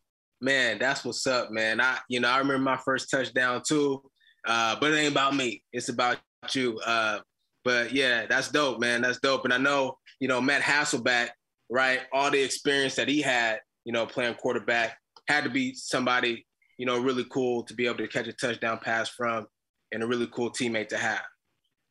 [0.41, 1.81] Man, that's what's up, man.
[1.81, 4.03] I you know I remember my first touchdown too,
[4.47, 5.63] uh, but it ain't about me.
[5.73, 6.19] It's about
[6.53, 6.79] you.
[6.79, 7.21] Uh,
[7.65, 9.03] but yeah, that's dope, man.
[9.03, 9.45] That's dope.
[9.45, 11.29] And I know you know Matt Hasselbeck,
[11.71, 12.01] right?
[12.13, 14.97] All the experience that he had, you know, playing quarterback
[15.29, 16.47] had to be somebody
[16.79, 19.47] you know, really cool to be able to catch a touchdown pass from
[19.93, 21.23] and a really cool teammate to have.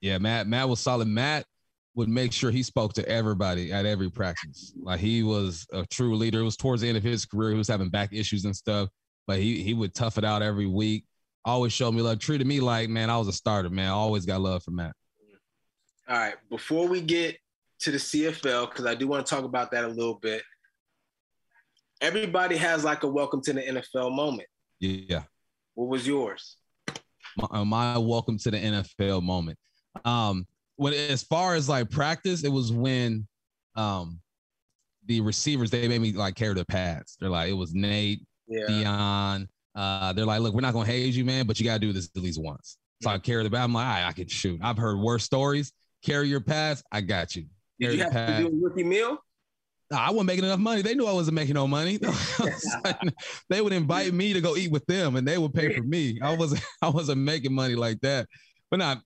[0.02, 1.08] Yeah, Matt, Matt was solid.
[1.08, 1.46] Matt
[1.96, 4.74] would make sure he spoke to everybody at every practice.
[4.80, 6.40] Like he was a true leader.
[6.40, 7.52] It was towards the end of his career.
[7.52, 8.90] He was having back issues and stuff,
[9.26, 11.06] but he he would tough it out every week.
[11.44, 12.20] Always showed me love.
[12.20, 13.88] Treated me like, man, I was a starter, man.
[13.88, 14.94] I always got love for Matt.
[16.08, 16.36] All right.
[16.50, 17.38] Before we get
[17.80, 20.44] to the CFL, because I do want to talk about that a little bit.
[22.00, 24.48] Everybody has like a welcome to the NFL moment.
[24.80, 25.24] Yeah.
[25.74, 26.58] What was yours?
[27.38, 29.58] My, uh, my welcome to the NFL moment.
[30.06, 33.28] Um, when as far as like practice, it was when
[33.76, 34.20] um
[35.06, 37.18] the receivers they made me like carry the pads.
[37.20, 38.66] They're like, it was Nate, yeah.
[38.70, 39.48] Deion.
[39.76, 42.10] Uh, they're like, look, we're not gonna haze you, man, but you gotta do this
[42.16, 42.78] at least once.
[43.02, 43.16] So yeah.
[43.16, 43.64] I carry the bag.
[43.64, 44.60] I'm like, I can shoot.
[44.64, 45.72] I've heard worse stories.
[46.04, 46.84] Carry your pads.
[46.92, 47.46] I got you.
[47.82, 48.44] Carry Did you have pad.
[48.44, 49.18] to do a rookie meal?
[49.92, 50.82] I wasn't making enough money.
[50.82, 52.00] They knew I wasn't making no money.
[53.50, 56.20] they would invite me to go eat with them, and they would pay for me.
[56.22, 56.62] I wasn't.
[56.82, 58.28] I wasn't making money like that.
[58.70, 59.02] But not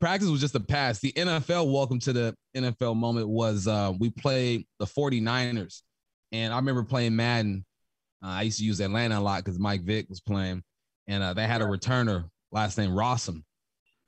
[0.00, 1.00] practice was just a pass.
[1.00, 5.82] The NFL welcome to the NFL moment was uh, we played the 49ers,
[6.32, 7.64] and I remember playing Madden.
[8.24, 10.62] Uh, I used to use Atlanta a lot because Mike Vick was playing,
[11.06, 13.42] and uh, they had a returner last name Rossum.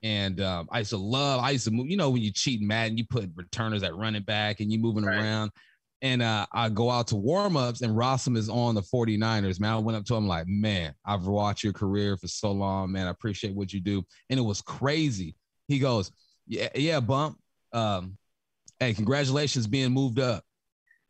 [0.01, 2.61] And um, I used to love, I used to move, you know, when you cheat
[2.61, 5.17] Madden, you put returners at running back and you moving right.
[5.17, 5.51] around
[6.01, 9.59] and uh, I go out to warmups, and Rossum is on the 49ers.
[9.59, 12.91] Man, I went up to him like, man, I've watched your career for so long,
[12.91, 13.07] man.
[13.07, 14.03] I appreciate what you do.
[14.29, 15.35] And it was crazy.
[15.67, 16.11] He goes,
[16.47, 17.37] yeah, yeah, bump.
[17.73, 18.17] Um,
[18.79, 20.43] hey, congratulations being moved up.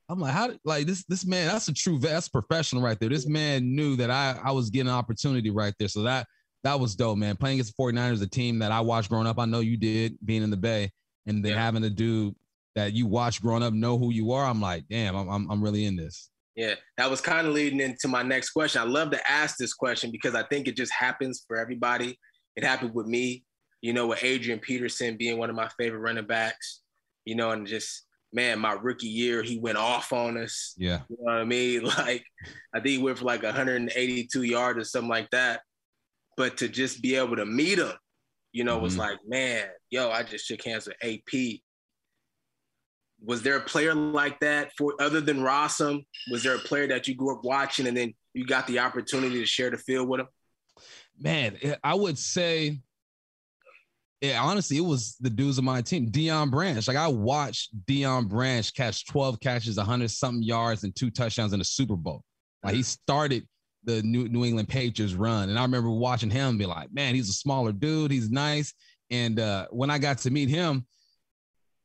[0.10, 3.10] I'm like, how like this this man, that's a true that's professional right there.
[3.10, 5.88] This man knew that I I was getting an opportunity right there.
[5.88, 6.26] So that
[6.64, 7.38] that was dope, man.
[7.38, 9.38] Playing against the 49ers, a team that I watched growing up.
[9.38, 10.92] I know you did being in the Bay
[11.28, 11.64] and then yeah.
[11.64, 12.36] having to do
[12.80, 15.64] that you watch growing up know who you are, I'm like, damn, I'm I'm, I'm
[15.64, 16.30] really in this.
[16.56, 18.82] Yeah, that was kind of leading into my next question.
[18.82, 22.20] I love to ask this question because I think it just happens for everybody.
[22.56, 23.44] It happened with me.
[23.82, 26.82] you know, with Adrian Peterson being one of my favorite running backs,
[27.24, 30.76] you know, and just man, my rookie year, he went off on us.
[30.78, 31.02] Yeah.
[31.10, 31.84] You know what I mean?
[31.98, 32.24] Like,
[32.74, 35.62] I think he went for like 182 yards or something like that.
[36.38, 37.92] But to just be able to meet him,
[38.52, 38.84] you know, mm-hmm.
[38.84, 41.60] was like, man, yo, I just shook hands with AP.
[43.24, 46.06] Was there a player like that for other than Rossum?
[46.32, 49.40] Was there a player that you grew up watching and then you got the opportunity
[49.40, 50.28] to share the field with him?
[51.20, 52.80] Man, I would say
[54.22, 56.12] yeah, honestly, it was the dudes of my team.
[56.12, 56.86] Deion Branch.
[56.88, 61.60] Like I watched Deion Branch catch 12 catches, 100 something yards, and two touchdowns in
[61.60, 62.24] the Super Bowl.
[62.62, 63.48] Like he started
[63.86, 65.50] the New, New England Patriots run.
[65.50, 68.12] And I remember watching him be like, man, he's a smaller dude.
[68.12, 68.74] He's nice.
[69.10, 70.86] And uh, when I got to meet him,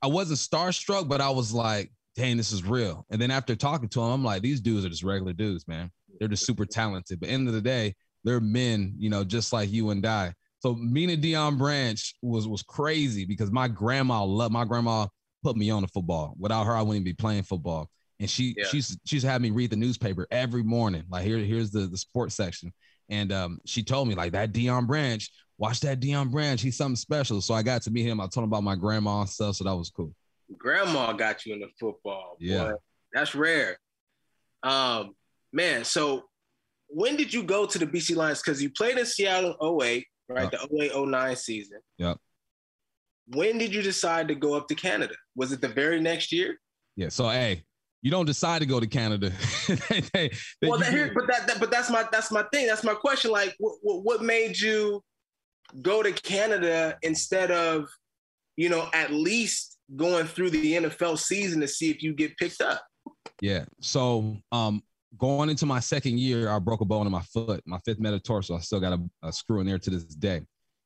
[0.05, 3.07] I wasn't starstruck, but I was like, dang, this is real.
[3.09, 5.91] And then after talking to him, I'm like, these dudes are just regular dudes, man.
[6.19, 7.21] They're just super talented.
[7.21, 10.35] But end of the day, they're men, you know, just like you and I.
[10.59, 15.07] So meeting Deion Branch was was crazy because my grandma loved my grandma
[15.43, 16.35] put me on the football.
[16.39, 17.89] Without her, I wouldn't even be playing football.
[18.21, 18.67] And she yeah.
[18.67, 21.05] she's she's had me read the newspaper every morning.
[21.11, 22.75] Like here, here's the the sports section.
[23.09, 25.27] And um, she told me like that Dion Branch,
[25.59, 26.61] watch that Deion Branch.
[26.61, 27.41] He's something special.
[27.41, 28.21] So I got to meet him.
[28.21, 29.57] I told him about my grandma and stuff.
[29.57, 30.15] So that was cool.
[30.59, 32.37] Grandma got you in the football.
[32.39, 32.65] Yeah.
[32.65, 32.73] Boy.
[33.13, 33.79] That's rare.
[34.63, 35.15] Um,
[35.53, 36.25] man, so
[36.89, 38.43] when did you go to the BC Lions?
[38.43, 40.53] Because you played in Seattle 08, right?
[40.53, 40.71] Yep.
[40.71, 41.79] The 08 09 season.
[41.99, 42.19] Yep.
[43.29, 45.15] When did you decide to go up to Canada?
[45.35, 46.59] Was it the very next year?
[46.97, 47.09] Yeah.
[47.09, 47.65] So hey,
[48.03, 49.33] you don't decide to go to Canada.
[49.89, 50.31] they, they,
[50.63, 52.67] well, that, here, but that, that, but that's my that's my thing.
[52.67, 53.31] That's my question.
[53.31, 55.03] Like, what, what made you
[55.83, 57.89] go to Canada instead of,
[58.57, 62.61] you know, at least going through the NFL season to see if you get picked
[62.61, 62.83] up?
[63.41, 63.65] Yeah.
[63.81, 64.83] So, um,
[65.19, 68.57] going into my second year, I broke a bone in my foot, my fifth metatarsal.
[68.57, 70.43] I still got a, a screw in there to this day.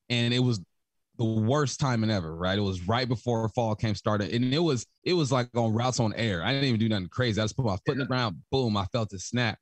[0.08, 0.60] And it was
[1.18, 2.58] the worst timing ever, right?
[2.58, 4.32] It was right before fall came started.
[4.32, 6.42] And it was, it was like on routes on air.
[6.42, 7.40] I didn't even do nothing crazy.
[7.40, 9.58] I just put my foot in the ground, boom, I felt it snap.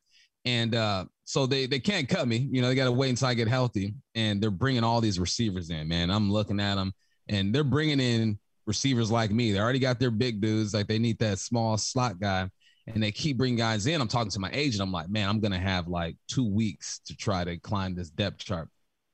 [0.47, 2.49] And uh, so they they can't cut me.
[2.51, 3.95] You know, they got to wait until I get healthy.
[4.15, 6.11] And they're bringing all these receivers in, man.
[6.11, 6.95] I'm looking at them,
[7.29, 9.53] and they're bringing in receivers like me.
[9.53, 10.73] They already got their big dudes.
[10.73, 12.49] Like they need that small slot guy
[12.87, 14.01] and they keep bringing guys in.
[14.01, 14.83] I'm talking to my agent.
[14.83, 18.45] I'm like, man, I'm gonna have like two weeks to try to climb this depth
[18.45, 18.69] chart,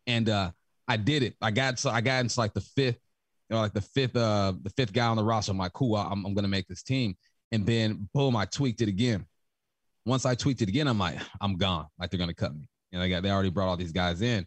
[0.06, 0.50] and uh,
[0.88, 1.36] I did it.
[1.40, 2.98] I got so I got into like the fifth,
[3.48, 5.52] you know, like the fifth, uh, the fifth guy on the roster.
[5.52, 7.16] I'm like, cool, I'm, I'm gonna make this team,
[7.50, 9.26] and then boom, I tweaked it again.
[10.04, 11.86] Once I tweaked it again, I'm like, I'm gone.
[11.98, 12.68] Like they're gonna cut me.
[12.92, 14.46] Know, they got they already brought all these guys in,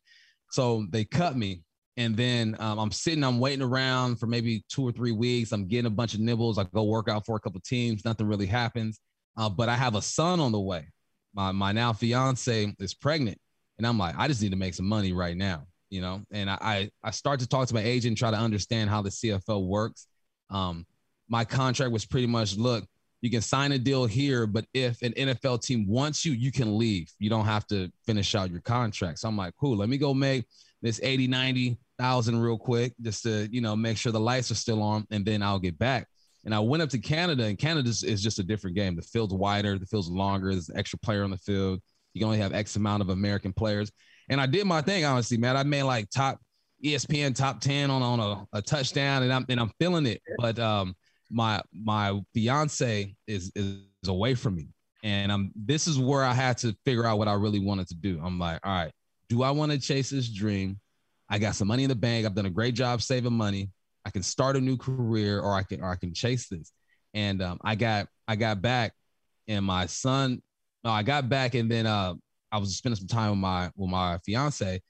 [0.51, 1.61] so they cut me.
[1.97, 5.53] And then um, I'm sitting, I'm waiting around for maybe two or three weeks.
[5.53, 6.57] I'm getting a bunch of nibbles.
[6.57, 8.03] I go work out for a couple teams.
[8.03, 8.99] Nothing really happens.
[9.37, 10.87] Uh, but I have a son on the way.
[11.33, 13.37] My my now fiance is pregnant,
[13.77, 16.21] and I'm like, I just need to make some money right now, you know.
[16.31, 19.09] And I I, I start to talk to my agent, try to understand how the
[19.09, 20.07] CFL works.
[20.49, 20.85] Um,
[21.27, 22.85] my contract was pretty much, look,
[23.21, 26.77] you can sign a deal here, but if an NFL team wants you, you can
[26.77, 27.11] leave.
[27.19, 29.19] You don't have to finish out your contract.
[29.19, 30.45] So I'm like, cool, let me go make
[30.81, 34.83] this 80, 90,000 real quick just to, you know, make sure the lights are still
[34.83, 36.07] on and then I'll get back.
[36.45, 38.95] And I went up to Canada, and Canada is just a different game.
[38.95, 40.51] The field's wider, the field's longer.
[40.51, 41.81] There's an extra player on the field.
[42.13, 43.91] You can only have X amount of American players.
[44.29, 45.57] And I did my thing, honestly, man.
[45.57, 46.39] I made like top
[46.83, 50.21] ESPN top 10 on, on a, a touchdown, and I'm and I'm feeling it.
[50.37, 50.95] But um,
[51.29, 54.69] my my fiance is is away from me.
[55.03, 57.95] And I'm this is where I had to figure out what I really wanted to
[57.95, 58.19] do.
[58.23, 58.91] I'm like, all right,
[59.29, 60.79] do I want to chase this dream?
[61.29, 62.25] I got some money in the bank.
[62.25, 63.69] I've done a great job saving money.
[64.05, 66.71] I can start a new career or I can or I can chase this.
[67.13, 68.93] And um, I got I got back
[69.47, 70.41] and my son,
[70.83, 72.13] no, I got back and then uh,
[72.51, 74.81] I was spending some time with my with my fiance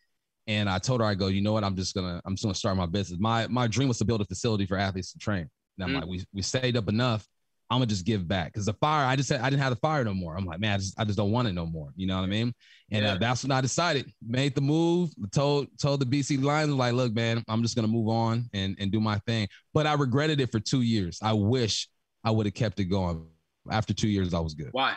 [0.48, 2.56] and I told her I go, you know what, I'm just gonna I'm just gonna
[2.56, 3.20] start my business.
[3.20, 5.50] My my dream was to build a facility for athletes to train.
[5.78, 6.02] And I'm mm.
[6.02, 7.28] like, we we saved up enough.
[7.70, 9.06] I'm gonna just give back because the fire.
[9.06, 10.38] I just said I didn't have the fire no more.
[10.38, 11.90] I'm like, man, I just, I just don't want it no more.
[11.96, 12.54] You know what I mean?
[12.92, 13.14] And uh, yeah.
[13.16, 14.12] uh, that's when I decided.
[14.26, 15.10] Made the move.
[15.32, 18.92] Told told the BC Lions like, look, man, I'm just gonna move on and and
[18.92, 19.48] do my thing.
[19.74, 21.20] But I regretted it for two years.
[21.24, 21.90] I wish
[22.24, 23.26] I would have kept it going.
[23.72, 24.70] After two years, I was good.
[24.72, 24.96] Why?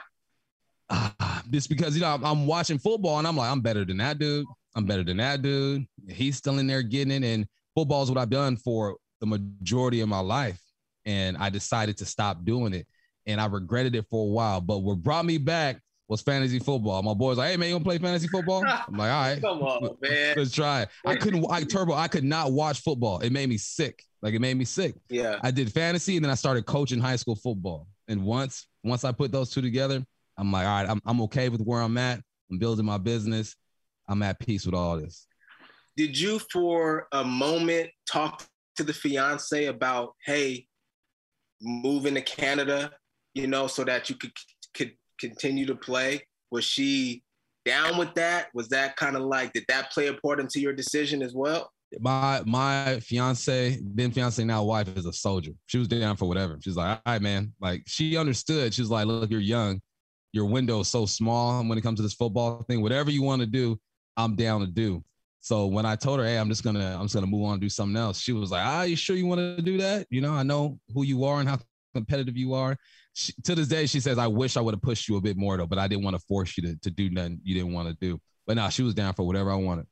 [0.91, 1.11] Uh,
[1.51, 4.19] just because you know I'm, I'm watching football and I'm like, I'm better than that
[4.19, 4.47] dude.
[4.75, 5.87] I'm better than that dude.
[6.07, 10.01] He's still in there getting it, and football is what I've done for the majority
[10.01, 10.61] of my life
[11.09, 12.87] and I decided to stop doing it.
[13.27, 14.61] And I regretted it for a while.
[14.61, 17.03] But what brought me back was fantasy football.
[17.03, 18.63] My boys like, hey man, you gonna play fantasy football?
[18.67, 20.89] I'm like, all right, come on, man, let's try it.
[21.07, 23.21] I couldn't, I turbo, I could not watch football.
[23.21, 24.03] It made me sick.
[24.21, 24.95] Like it made me sick.
[25.09, 25.39] Yeah.
[25.43, 27.89] I did fantasy and then I started coaching high school football.
[28.09, 30.05] And once, once I put those two together,
[30.37, 32.21] I'm like, all right, I'm, I'm okay with where I'm at.
[32.51, 33.55] I'm building my business.
[34.09, 35.27] I'm at peace with all this.
[35.97, 40.67] did you for a moment talk to the fiance about, hey,
[41.61, 42.91] moving to Canada,
[43.35, 44.33] you know, so that you could
[44.75, 46.23] could continue to play?
[46.51, 47.23] Was she
[47.65, 48.49] down with that?
[48.55, 51.71] Was that kind of like did that play a part into your decision as well?
[52.01, 55.53] My my fiance, then fiance now wife is a soldier.
[55.67, 56.59] She was down for whatever.
[56.61, 57.53] She's like, all right, man.
[57.61, 58.75] Like she understood.
[58.75, 59.81] She's like, look, you're young.
[60.33, 62.83] Your window is so small when it comes to this football thing.
[62.83, 63.79] Whatever you want to do,
[64.17, 65.03] I'm down to do.
[65.49, 67.61] So when I told her, hey, I'm just gonna, I'm just gonna move on and
[67.63, 70.07] do something else, she was like, ah, you sure you want to do that?
[70.11, 71.59] You know, I know who you are and how
[71.95, 72.77] competitive you are.
[73.15, 75.39] She, to this day, she says, I wish I would have pushed you a bit
[75.39, 77.73] more though, but I didn't want to force you to, to do nothing you didn't
[77.73, 78.21] want to do.
[78.47, 79.87] But now nah, she was down for whatever I wanted.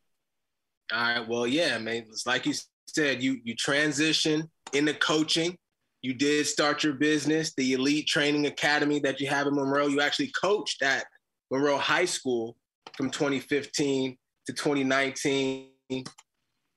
[0.92, 1.26] All right.
[1.26, 2.04] Well, yeah, man.
[2.10, 2.52] It's like you
[2.86, 5.56] said, you you transition into coaching.
[6.02, 9.86] You did start your business, the Elite Training Academy that you have in Monroe.
[9.86, 11.06] You actually coached at
[11.50, 12.58] Monroe High School
[12.94, 15.68] from 2015 to 2019.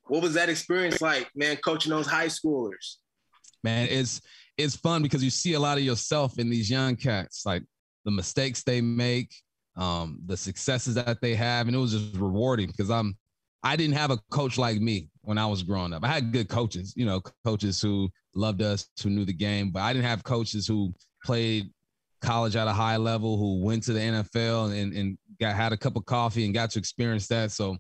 [0.08, 2.98] What was that experience like, man, coaching those high schoolers?
[3.64, 4.22] Man, it's
[4.58, 7.64] it's fun because you see a lot of yourself in these young cats, like
[8.06, 9.34] the mistakes they make,
[9.78, 13.16] um, the successes that they have, and it was just rewarding because I'm
[13.64, 16.04] I didn't have a coach like me when I was growing up.
[16.04, 19.82] I had good coaches, you know, coaches who loved us, who knew the game, but
[19.82, 21.70] I didn't have coaches who played
[22.22, 25.78] college at a high level, who went to the NFL and, and got had a
[25.78, 27.52] cup of coffee and got to experience that.
[27.52, 27.78] So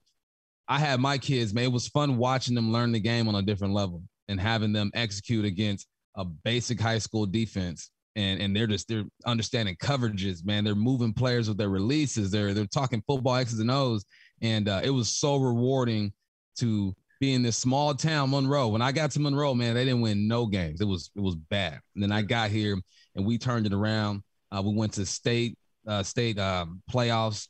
[0.68, 1.66] I had my kids, man.
[1.66, 4.92] It was fun watching them learn the game on a different level and having them
[4.94, 7.90] execute against a basic high school defense.
[8.16, 10.64] And, and they're just they're understanding coverages, man.
[10.64, 12.32] They're moving players with their releases.
[12.32, 14.04] They're they're talking football X's and O's.
[14.42, 16.12] And uh, it was so rewarding
[16.58, 18.70] to be in this small town, Monroe.
[18.70, 20.82] When I got to Monroe, man, they didn't win no games.
[20.82, 21.80] It was it was bad.
[21.96, 22.78] And then I got here
[23.16, 24.24] and we turned it around.
[24.52, 25.58] Uh, we went to state
[25.90, 27.48] uh, state um, playoffs.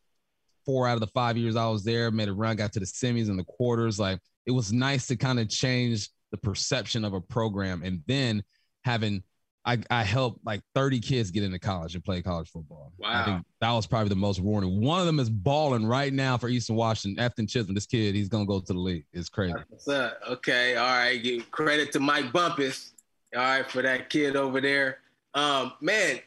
[0.66, 2.86] Four out of the five years I was there, made a run, got to the
[2.86, 4.00] semis and the quarters.
[4.00, 8.44] Like it was nice to kind of change the perception of a program, and then
[8.84, 9.24] having
[9.66, 12.92] I, I helped like 30 kids get into college and play college football.
[12.98, 13.10] Wow.
[13.10, 14.82] I think that was probably the most rewarding.
[14.82, 17.24] One of them is balling right now for Eastern Washington.
[17.24, 19.06] Afton Chisholm, this kid, he's going to go to the league.
[19.14, 19.54] It's crazy.
[19.70, 20.20] What's up?
[20.28, 20.76] Okay.
[20.76, 21.22] All right.
[21.22, 22.94] Give credit to Mike Bumpus.
[23.36, 23.70] All right.
[23.70, 25.00] For that kid over there.
[25.36, 26.20] Um, man,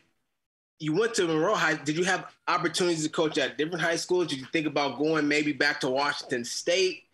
[0.83, 1.75] you went to Monroe High.
[1.75, 4.27] Did you have opportunities to coach at different high schools?
[4.27, 7.05] Did you think about going maybe back to Washington State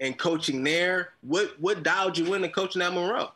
[0.00, 1.10] and coaching there?
[1.20, 3.30] What, what dialed you into coaching at Monroe?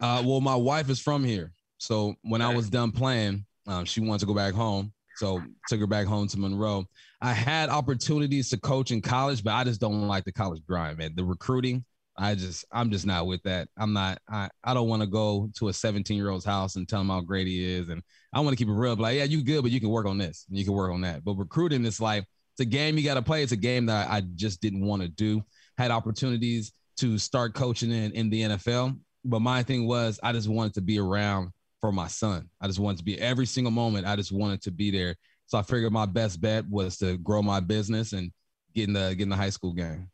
[0.00, 1.52] Uh, well, my wife is from here.
[1.78, 4.92] So when I was done playing, um, she wanted to go back home.
[5.16, 6.86] So took her back home to Monroe.
[7.20, 10.98] I had opportunities to coach in college, but I just don't like the college grind,
[10.98, 11.12] man.
[11.14, 11.84] The recruiting,
[12.16, 13.68] I just, I'm just not with that.
[13.76, 16.88] I'm not, I, I don't want to go to a 17 year old's house and
[16.88, 17.88] tell him how great he is.
[17.88, 18.02] And
[18.34, 20.18] I want to keep it real, like, yeah, you good, but you can work on
[20.18, 21.24] this and you can work on that.
[21.24, 23.42] But recruiting is like, it's a game you got to play.
[23.42, 25.42] It's a game that I just didn't want to do.
[25.78, 28.98] Had opportunities to start coaching in, in the NFL.
[29.24, 32.48] But my thing was, I just wanted to be around for my son.
[32.60, 34.06] I just wanted to be every single moment.
[34.06, 35.16] I just wanted to be there.
[35.46, 38.30] So I figured my best bet was to grow my business and
[38.74, 40.08] get in the get in the high school game.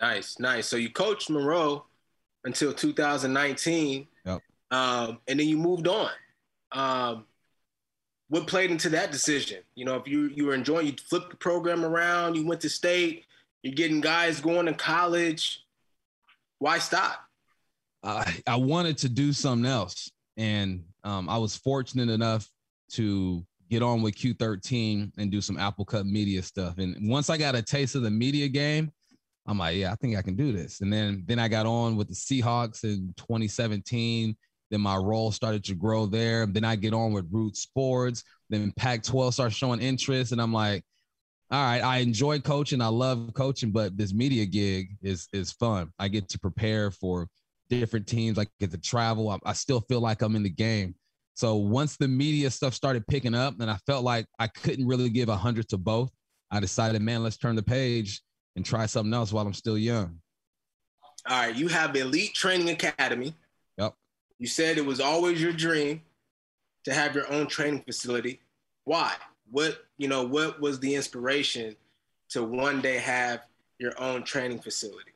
[0.00, 0.66] Nice, nice.
[0.66, 1.84] So you coached Monroe
[2.44, 4.06] until 2019.
[4.24, 4.40] Yep.
[4.70, 6.10] Um, and then you moved on.
[6.72, 7.26] Um,
[8.30, 9.58] what played into that decision?
[9.74, 12.70] You know, if you you were enjoying, you flipped the program around, you went to
[12.70, 13.26] state,
[13.62, 15.64] you're getting guys going to college.
[16.58, 17.20] Why stop?
[18.02, 22.48] I I wanted to do something else, and um, I was fortunate enough
[22.92, 26.78] to get on with Q13 and do some Apple Cup media stuff.
[26.78, 28.92] And once I got a taste of the media game,
[29.46, 30.80] I'm like, yeah, I think I can do this.
[30.80, 34.36] And then then I got on with the Seahawks in 2017.
[34.70, 36.46] Then my role started to grow there.
[36.46, 38.22] Then I get on with Root Sports.
[38.48, 40.84] Then Pac-12 starts showing interest, and I'm like,
[41.50, 42.80] all right, I enjoy coaching.
[42.80, 45.90] I love coaching, but this media gig is is fun.
[45.98, 47.26] I get to prepare for
[47.68, 48.38] different teams.
[48.38, 49.30] I get to travel.
[49.30, 50.94] I, I still feel like I'm in the game.
[51.34, 55.08] So once the media stuff started picking up, and I felt like I couldn't really
[55.08, 56.10] give a hundred to both,
[56.50, 58.22] I decided, man, let's turn the page
[58.56, 60.20] and try something else while I'm still young.
[61.28, 63.34] All right, you have Elite Training Academy.
[64.40, 66.02] You said it was always your dream
[66.84, 68.40] to have your own training facility.
[68.84, 69.14] Why?
[69.52, 70.24] What you know?
[70.24, 71.76] What was the inspiration
[72.30, 73.42] to one day have
[73.78, 75.10] your own training facility?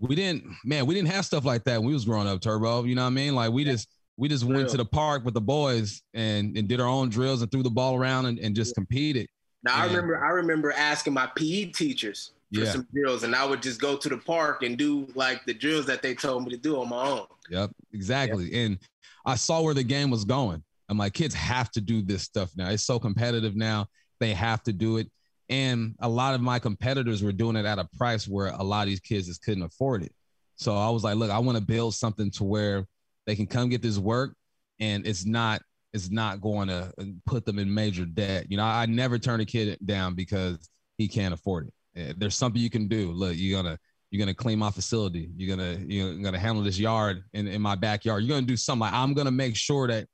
[0.00, 2.84] we didn't, man, we didn't have stuff like that when we was growing up, Turbo.
[2.84, 3.34] You know what I mean?
[3.34, 3.72] Like we yeah.
[3.72, 7.08] just we just went to the park with the boys and, and did our own
[7.08, 8.74] drills and threw the ball around and, and just yeah.
[8.74, 9.26] competed.
[9.64, 12.72] Now and, I remember I remember asking my PE teachers for yeah.
[12.72, 15.86] some drills, and I would just go to the park and do like the drills
[15.86, 17.26] that they told me to do on my own.
[17.50, 18.44] Yep, exactly.
[18.44, 18.66] Yep.
[18.66, 18.78] And
[19.26, 20.62] I saw where the game was going.
[20.88, 22.70] I'm like, kids have to do this stuff now.
[22.70, 23.86] It's so competitive now.
[24.20, 25.10] They have to do it.
[25.48, 28.82] And a lot of my competitors were doing it at a price where a lot
[28.82, 30.12] of these kids just couldn't afford it.
[30.56, 32.86] So I was like, look, I want to build something to where
[33.26, 34.36] they can come get this work
[34.80, 36.92] and it's not it's not going to
[37.24, 38.46] put them in major debt.
[38.50, 41.74] You know, I never turn a kid down because he can't afford it.
[41.96, 43.12] Eh, there's something you can do.
[43.12, 43.78] Look, you're gonna
[44.10, 45.30] you're gonna clean my facility.
[45.36, 48.22] You're gonna you're gonna handle this yard in, in my backyard.
[48.22, 48.88] You're gonna do something.
[48.90, 50.06] I'm gonna make sure that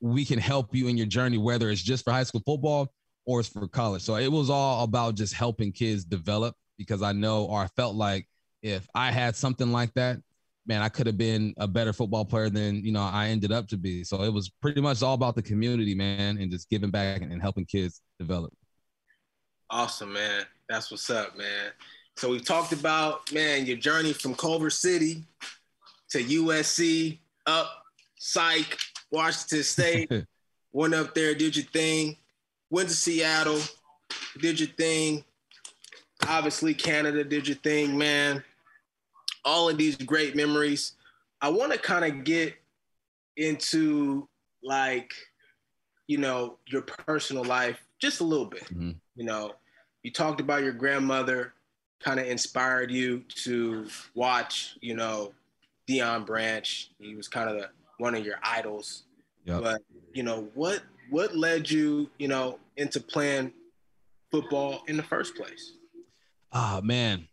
[0.00, 2.92] we can help you in your journey, whether it's just for high school football
[3.24, 4.02] or it's for college.
[4.02, 7.96] So it was all about just helping kids develop because I know or I felt
[7.96, 8.26] like
[8.62, 10.18] if I had something like that,
[10.66, 13.68] man, I could have been a better football player than you know I ended up
[13.68, 14.04] to be.
[14.04, 17.40] So it was pretty much all about the community, man, and just giving back and
[17.40, 18.52] helping kids develop.
[19.70, 20.44] Awesome, man.
[20.68, 21.70] That's what's up, man.
[22.16, 25.24] So we talked about, man, your journey from Culver City
[26.10, 27.84] to USC, up,
[28.16, 28.78] psych,
[29.10, 30.10] Washington State,
[30.72, 32.16] went up there, did your thing,
[32.70, 33.60] went to Seattle,
[34.40, 35.24] did your thing.
[36.28, 38.42] Obviously, Canada did your thing, man.
[39.44, 40.92] All of these great memories.
[41.40, 42.54] I want to kind of get
[43.36, 44.28] into
[44.62, 45.12] like,
[46.06, 48.64] you know, your personal life just a little bit.
[48.64, 48.92] Mm-hmm.
[49.16, 49.52] You know,
[50.02, 51.54] you talked about your grandmother
[52.00, 55.32] kind of inspired you to watch, you know,
[55.88, 56.90] Deion Branch.
[56.98, 57.68] He was kind of the,
[57.98, 59.04] one of your idols.
[59.44, 59.62] Yep.
[59.62, 59.82] But
[60.12, 63.52] you know, what what led you, you know, into playing
[64.30, 65.72] football in the first place?
[66.52, 67.28] Ah, oh, man.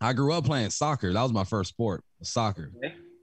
[0.00, 1.12] I grew up playing soccer.
[1.12, 2.70] That was my first sport, soccer.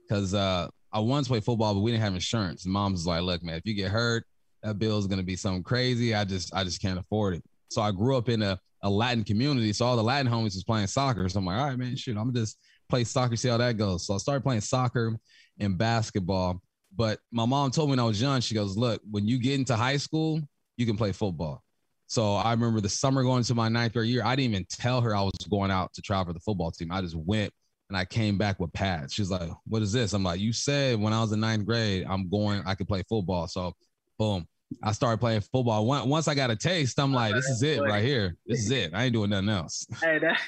[0.06, 0.42] Because okay.
[0.42, 2.64] uh, I once played football, but we didn't have insurance.
[2.64, 4.26] And mom's was like, "Look, man, if you get hurt,
[4.66, 6.14] that bill is gonna be something crazy.
[6.14, 9.24] I just, I just can't afford it." So I grew up in a, a Latin
[9.24, 9.72] community.
[9.72, 11.28] So all the Latin homies was playing soccer.
[11.28, 12.58] So I'm like, all right, man, shoot, I'm just
[12.88, 14.06] play soccer, see how that goes.
[14.06, 15.16] So I started playing soccer
[15.58, 16.62] and basketball.
[16.94, 19.54] But my mom told me when I was young, she goes, look, when you get
[19.54, 20.40] into high school,
[20.76, 21.62] you can play football.
[22.06, 25.00] So I remember the summer going to my ninth grade year, I didn't even tell
[25.00, 26.92] her I was going out to travel for the football team.
[26.92, 27.52] I just went
[27.88, 29.12] and I came back with pads.
[29.12, 30.12] She's like, what is this?
[30.12, 33.02] I'm like, you said when I was in ninth grade, I'm going, I could play
[33.08, 33.48] football.
[33.48, 33.74] So
[34.18, 34.46] boom.
[34.82, 35.86] I started playing football.
[35.86, 38.36] Once I got a taste, I'm like, this is it right here.
[38.46, 38.92] This is it.
[38.94, 39.86] I ain't doing nothing else.
[40.02, 40.40] Hey, that,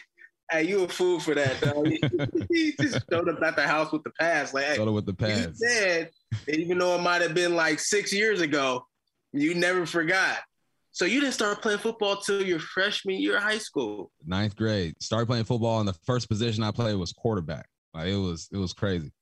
[0.51, 1.85] hey, you a fool for that, though.
[2.53, 4.53] he just showed up at the house with the pass.
[4.53, 5.47] Like, hey, showed up with the pass.
[5.47, 6.11] He said,
[6.49, 8.87] even though it might have been like six years ago,
[9.33, 10.39] you never forgot.
[10.93, 14.11] So you didn't start playing football till your freshman year of high school.
[14.27, 14.97] Ninth grade.
[15.01, 17.69] Started playing football, and the first position I played was quarterback.
[17.95, 19.13] Like it was, it was crazy.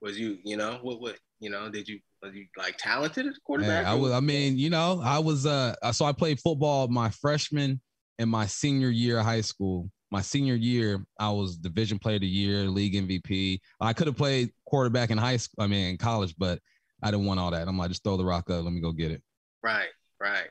[0.00, 3.38] Was you, you know, what, what, you know, did you was you like talented as
[3.44, 3.84] quarterback?
[3.84, 4.12] Man, I was.
[4.12, 5.46] I mean, you know, I was.
[5.46, 7.80] Uh, so I played football my freshman
[8.18, 9.90] and my senior year of high school.
[10.10, 13.58] My senior year, I was Division Player of the Year, League MVP.
[13.80, 15.64] I could have played quarterback in high school.
[15.64, 16.60] I mean, in college, but
[17.02, 17.66] I didn't want all that.
[17.66, 18.64] I'm like, just throw the rock up.
[18.64, 19.22] Let me go get it.
[19.62, 19.88] Right,
[20.20, 20.46] right.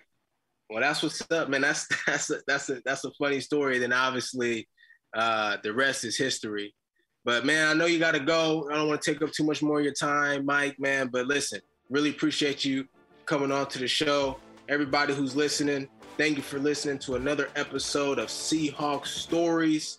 [0.69, 1.61] Well, that's what's up, man.
[1.61, 3.79] That's that's a, that's a that's a funny story.
[3.79, 4.67] Then obviously,
[5.15, 6.75] uh, the rest is history.
[7.25, 8.69] But man, I know you got to go.
[8.71, 11.07] I don't want to take up too much more of your time, Mike, man.
[11.07, 11.59] But listen,
[11.89, 12.87] really appreciate you
[13.25, 14.37] coming on to the show.
[14.69, 19.97] Everybody who's listening, thank you for listening to another episode of Seahawks Stories.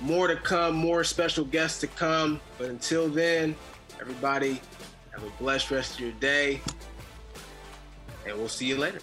[0.00, 2.40] More to come, more special guests to come.
[2.58, 3.54] But until then,
[4.00, 4.60] everybody
[5.12, 6.60] have a blessed rest of your day.
[8.26, 9.00] And we'll see you later.